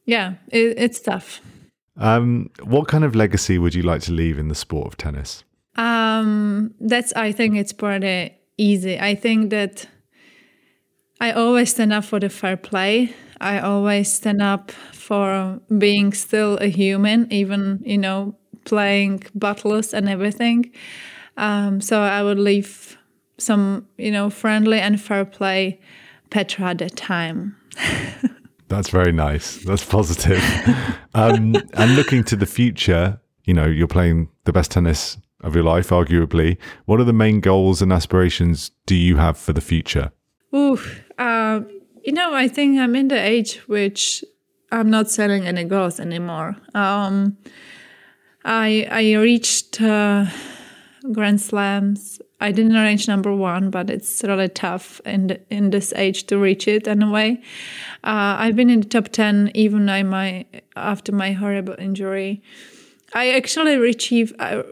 yeah 0.05 0.33
it, 0.51 0.77
it's 0.77 0.99
tough 0.99 1.41
um, 1.97 2.49
what 2.63 2.87
kind 2.87 3.03
of 3.03 3.15
legacy 3.15 3.57
would 3.57 3.73
you 3.73 3.83
like 3.83 4.01
to 4.01 4.11
leave 4.11 4.37
in 4.37 4.47
the 4.47 4.55
sport 4.55 4.87
of 4.87 4.97
tennis 4.97 5.43
um, 5.75 6.73
that's 6.79 7.13
i 7.13 7.31
think 7.31 7.55
it's 7.55 7.73
pretty 7.73 8.33
easy 8.57 8.99
i 8.99 9.15
think 9.15 9.49
that 9.49 9.87
i 11.19 11.31
always 11.31 11.71
stand 11.71 11.93
up 11.93 12.03
for 12.03 12.19
the 12.19 12.29
fair 12.29 12.57
play 12.57 13.13
i 13.41 13.59
always 13.59 14.11
stand 14.11 14.41
up 14.41 14.71
for 14.93 15.59
being 15.77 16.13
still 16.13 16.57
a 16.57 16.67
human 16.67 17.31
even 17.31 17.81
you 17.85 17.97
know 17.97 18.35
playing 18.65 19.23
battles 19.33 19.93
and 19.93 20.09
everything. 20.09 20.71
Um, 21.37 21.79
so 21.79 22.01
I 22.01 22.21
would 22.23 22.39
leave 22.39 22.97
some, 23.37 23.87
you 23.97 24.11
know, 24.11 24.29
friendly 24.29 24.79
and 24.79 24.99
fair 24.99 25.23
play 25.23 25.79
Petra 26.29 26.71
at 26.71 26.79
the 26.79 26.89
time. 26.89 27.55
That's 28.67 28.89
very 28.89 29.11
nice. 29.11 29.57
That's 29.57 29.85
positive. 29.85 30.43
um, 31.13 31.55
and 31.73 31.95
looking 31.95 32.23
to 32.25 32.35
the 32.35 32.45
future, 32.45 33.19
you 33.43 33.53
know, 33.53 33.65
you're 33.65 33.87
playing 33.87 34.29
the 34.45 34.53
best 34.53 34.71
tennis 34.71 35.17
of 35.41 35.53
your 35.55 35.63
life, 35.63 35.89
arguably. 35.89 36.57
What 36.85 36.99
are 36.99 37.03
the 37.03 37.13
main 37.13 37.39
goals 37.39 37.81
and 37.81 37.93
aspirations 37.93 38.71
do 38.85 38.95
you 38.95 39.17
have 39.17 39.37
for 39.37 39.53
the 39.53 39.61
future? 39.61 40.11
Ooh, 40.53 40.79
uh, 41.19 41.61
you 42.03 42.13
know, 42.13 42.33
I 42.33 42.47
think 42.47 42.79
I'm 42.79 42.95
in 42.95 43.09
the 43.09 43.19
age 43.19 43.57
which 43.67 44.23
I'm 44.71 44.89
not 44.89 45.09
setting 45.09 45.45
any 45.45 45.63
goals 45.63 45.99
anymore. 45.99 46.55
Um, 46.73 47.37
I 48.43 48.87
I 48.89 49.13
reached 49.15 49.81
uh, 49.81 50.25
Grand 51.11 51.41
Slams. 51.41 52.14
I 52.39 52.51
didn't 52.51 52.73
reach 52.73 53.07
number 53.07 53.33
one, 53.33 53.69
but 53.69 53.89
it's 53.89 54.23
really 54.23 54.49
tough 54.49 55.01
in 55.05 55.37
in 55.49 55.69
this 55.69 55.93
age 55.95 56.25
to 56.27 56.37
reach 56.37 56.67
it 56.67 56.87
anyway. 56.87 57.41
Uh, 58.03 58.35
I've 58.39 58.55
been 58.55 58.69
in 58.69 58.81
the 58.81 58.89
top 58.89 59.09
ten 59.09 59.51
even 59.53 59.85
my 59.85 60.45
after 60.75 61.11
my 61.11 61.31
horrible 61.31 61.75
injury. 61.79 62.41
I 63.13 63.31
actually 63.31 63.89
achieved 63.89 64.35
uh, 64.39 64.63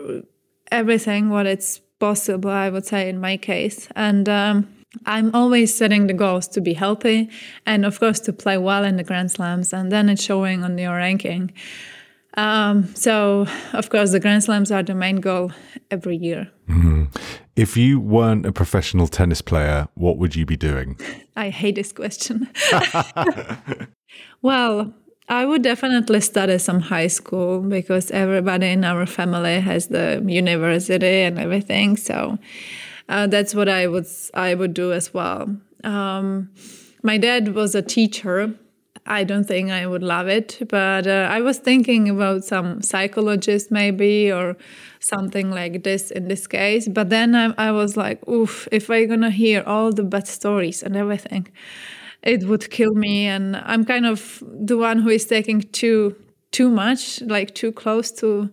everything 0.72 1.30
what 1.30 1.46
it's 1.46 1.80
possible. 2.00 2.50
I 2.50 2.70
would 2.70 2.86
say 2.86 3.10
in 3.10 3.20
my 3.20 3.38
case, 3.38 3.88
and. 3.96 4.28
Um, 4.28 4.68
I'm 5.08 5.34
always 5.34 5.74
setting 5.74 6.06
the 6.06 6.14
goals 6.14 6.48
to 6.50 6.62
be 6.62 6.74
healthy 6.74 7.28
and, 7.66 7.84
of 7.84 8.00
course, 8.00 8.20
to 8.20 8.32
play 8.32 8.60
well 8.60 8.84
in 8.84 8.98
the 8.98 9.04
Grand 9.04 9.32
Slams, 9.32 9.74
and 9.74 9.92
then 9.92 10.08
it's 10.08 10.22
showing 10.22 10.64
on 10.64 10.78
your 10.78 10.96
ranking. 10.96 11.52
Um, 12.36 12.94
so, 12.96 13.46
of 13.74 13.90
course, 13.90 14.12
the 14.12 14.20
Grand 14.20 14.44
Slams 14.44 14.72
are 14.72 14.84
the 14.84 14.96
main 14.96 15.18
goal 15.18 15.52
every 15.92 16.18
year. 16.18 16.50
Mm-hmm. 16.68 17.06
If 17.56 17.78
you 17.78 18.00
weren't 18.00 18.46
a 18.46 18.52
professional 18.52 19.08
tennis 19.08 19.42
player, 19.42 19.88
what 19.94 20.18
would 20.18 20.36
you 20.36 20.46
be 20.46 20.58
doing? 20.58 21.00
I 21.36 21.50
hate 21.50 21.76
this 21.76 21.92
question. 21.92 22.50
well, 24.42 24.94
I 25.30 25.46
would 25.46 25.62
definitely 25.62 26.22
study 26.22 26.58
some 26.58 26.80
high 26.80 27.08
school 27.08 27.60
because 27.62 28.12
everybody 28.12 28.68
in 28.68 28.84
our 28.84 29.06
family 29.06 29.60
has 29.60 29.88
the 29.88 30.24
university 30.26 31.22
and 31.22 31.40
everything. 31.40 31.98
So 31.98 32.38
uh, 33.10 33.28
that's 33.28 33.56
what 33.56 33.70
I 33.70 33.88
would 33.88 34.08
I 34.34 34.54
would 34.54 34.74
do 34.74 34.92
as 34.92 35.14
well. 35.14 35.56
Um, 35.84 36.50
my 37.04 37.18
dad 37.18 37.56
was 37.56 37.76
a 37.76 37.82
teacher 37.82 38.54
I 39.06 39.26
don't 39.26 39.44
think 39.44 39.70
I 39.70 39.86
would 39.86 40.04
love 40.04 40.28
it, 40.28 40.60
but 40.70 41.08
uh, 41.08 41.28
I 41.30 41.42
was 41.42 41.60
thinking 41.60 42.10
about 42.10 42.46
some 42.46 42.82
psychologist 42.82 43.70
maybe 43.70 44.32
or 44.32 44.56
something 45.00 45.52
like 45.52 45.84
this 45.84 46.10
in 46.10 46.30
this 46.30 46.48
case. 46.48 46.88
But 46.88 47.10
then 47.10 47.36
I, 47.36 47.54
I 47.58 47.72
was 47.72 47.98
like, 47.98 48.26
oof, 48.28 48.68
if 48.72 48.90
I'm 48.90 49.10
gonna 49.10 49.30
hear 49.30 49.62
all 49.66 49.92
the 49.92 50.04
bad 50.04 50.28
stories 50.28 50.84
and 50.84 50.96
everything, 50.96 51.50
it 52.22 52.46
would 52.46 52.70
kill 52.70 52.94
me. 52.94 53.28
And 53.28 53.58
I'm 53.58 53.84
kind 53.84 54.06
of 54.06 54.42
the 54.42 54.78
one 54.78 55.00
who 55.00 55.10
is 55.10 55.26
taking 55.26 55.62
too 55.62 56.16
too 56.52 56.70
much, 56.70 57.22
like 57.24 57.56
too 57.56 57.72
close 57.72 58.12
to 58.12 58.50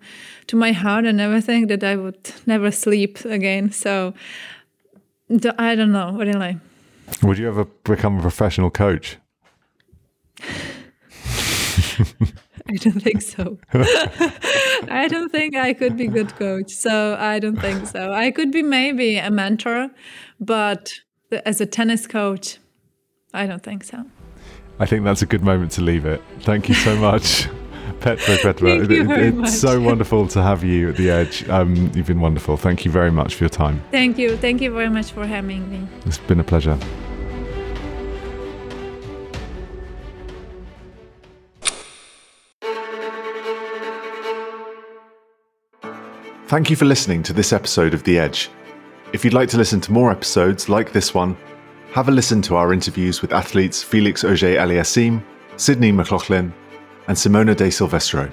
to 0.49 0.57
my 0.57 0.73
heart 0.73 1.05
and 1.05 1.21
everything 1.21 1.69
that 1.69 1.85
I 1.85 1.95
would 1.95 2.33
never 2.47 2.73
sleep 2.73 3.25
again. 3.25 3.71
So 3.71 4.15
I 5.59 5.77
don't 5.77 5.93
know, 5.93 6.17
really. 6.17 6.59
Would 7.23 7.39
you 7.39 7.47
ever 7.47 7.67
become 7.85 8.19
a 8.19 8.23
professional 8.23 8.71
coach? 8.71 9.19
I 12.69 12.77
don't 12.77 13.01
think 13.01 13.23
so. 13.23 13.59
I 13.73 15.07
don't 15.09 15.33
think 15.33 15.57
I 15.57 15.73
could 15.73 15.97
be 15.97 16.07
a 16.07 16.11
good 16.11 16.35
coach. 16.37 16.73
So 16.73 17.17
I 17.19 17.39
don't 17.39 17.61
think 17.61 17.87
so. 17.87 18.13
I 18.13 18.31
could 18.31 18.53
be 18.53 18.63
maybe 18.63 19.17
a 19.17 19.31
mentor, 19.31 19.91
but 20.39 20.93
as 21.45 21.61
a 21.61 21.67
tennis 21.67 22.07
coach, 22.07 22.59
I 23.35 23.47
don't 23.47 23.63
think 23.63 23.85
so. 23.85 24.05
I 24.79 24.87
think 24.87 25.05
that's 25.05 25.23
a 25.23 25.27
good 25.27 25.43
moment 25.43 25.73
to 25.73 25.83
leave 25.83 26.07
it. 26.07 26.23
Thank 26.41 26.69
you 26.69 26.75
so 26.75 26.97
much. 26.97 27.49
Petra 28.01 28.39
Petra, 28.39 28.71
it, 28.71 28.91
it, 28.91 29.11
it's 29.11 29.37
much. 29.37 29.51
so 29.51 29.79
wonderful 29.79 30.27
to 30.29 30.43
have 30.43 30.65
you 30.65 30.89
at 30.89 30.97
the 30.97 31.11
edge. 31.11 31.47
Um, 31.51 31.93
you've 31.95 32.07
been 32.07 32.21
wonderful. 32.21 32.57
Thank 32.57 32.87
you 32.87 32.91
very 32.91 33.11
much 33.11 33.35
for 33.35 33.45
your 33.45 33.51
time. 33.51 33.83
Thank 33.91 34.17
you. 34.17 34.39
Thank 34.39 34.63
you 34.63 34.73
very 34.73 34.89
much 34.89 35.13
for 35.13 35.27
having 35.27 35.71
me. 35.71 35.87
It's 36.07 36.17
been 36.17 36.41
a 36.41 36.45
pleasure. 36.45 36.79
Thank 46.51 46.69
you 46.69 46.75
for 46.75 46.85
listening 46.85 47.23
to 47.23 47.33
this 47.33 47.53
episode 47.53 47.95
of 47.95 48.03
The 48.03 48.19
Edge. 48.19 48.51
If 49.13 49.25
you'd 49.25 49.35
like 49.35 49.49
to 49.51 49.57
listen 49.57 49.81
to 49.83 49.93
more 49.93 50.11
episodes 50.11 50.69
like 50.69 50.91
this 50.91 51.15
one, 51.15 51.37
have 51.93 52.09
a 52.09 52.11
listen 52.11 52.43
to 52.43 52.57
our 52.57 52.73
interviews 52.73 53.23
with 53.23 53.33
athletes 53.33 53.85
Felix 53.85 54.25
Auger 54.25 54.57
Aliassime, 54.57 55.23
Sydney 55.57 55.93
McLaughlin, 55.93 56.53
and 57.07 57.17
Simona 57.17 57.55
de 57.55 57.71
Silvestro. 57.71 58.29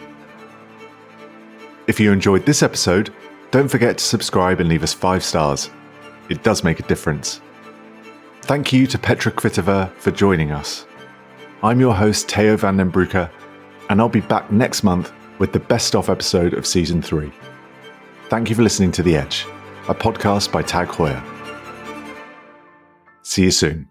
If 1.86 2.00
you 2.00 2.12
enjoyed 2.12 2.44
this 2.44 2.64
episode, 2.64 3.14
don't 3.52 3.68
forget 3.68 4.00
to 4.00 4.04
subscribe 4.04 4.60
and 4.62 4.68
leave 4.68 4.82
us 4.82 4.96
five 4.96 5.24
stars. 5.24 5.70
It 6.28 6.42
does 6.42 6.64
make 6.64 6.80
a 6.80 6.88
difference. 6.88 7.40
Thank 8.42 8.74
you 8.74 8.88
to 8.88 8.98
Petra 8.98 9.32
Kvitova 9.32 9.94
for 9.98 10.10
joining 10.10 10.52
us. 10.52 10.88
I'm 11.62 11.80
your 11.80 11.94
host, 11.94 12.28
Teo 12.28 12.58
van 12.58 12.78
den 12.78 12.92
Broeke, 12.92 13.30
and 13.92 14.02
I'll 14.02 14.10
be 14.10 14.22
back 14.22 14.52
next 14.52 14.84
month 14.84 15.14
with 15.38 15.54
the 15.54 15.60
best 15.60 15.94
of 15.94 16.10
episode 16.10 16.56
of 16.56 16.66
season 16.66 17.00
three. 17.00 17.32
Thank 18.30 18.50
you 18.50 18.56
for 18.58 18.62
listening 18.62 18.92
to 18.92 19.04
The 19.04 19.16
Edge, 19.16 19.46
a 19.88 19.96
podcast 19.96 20.52
by 20.52 20.62
Tag 20.62 20.90
Heuer. 20.90 21.24
See 23.24 23.44
you 23.44 23.52
soon. 23.52 23.88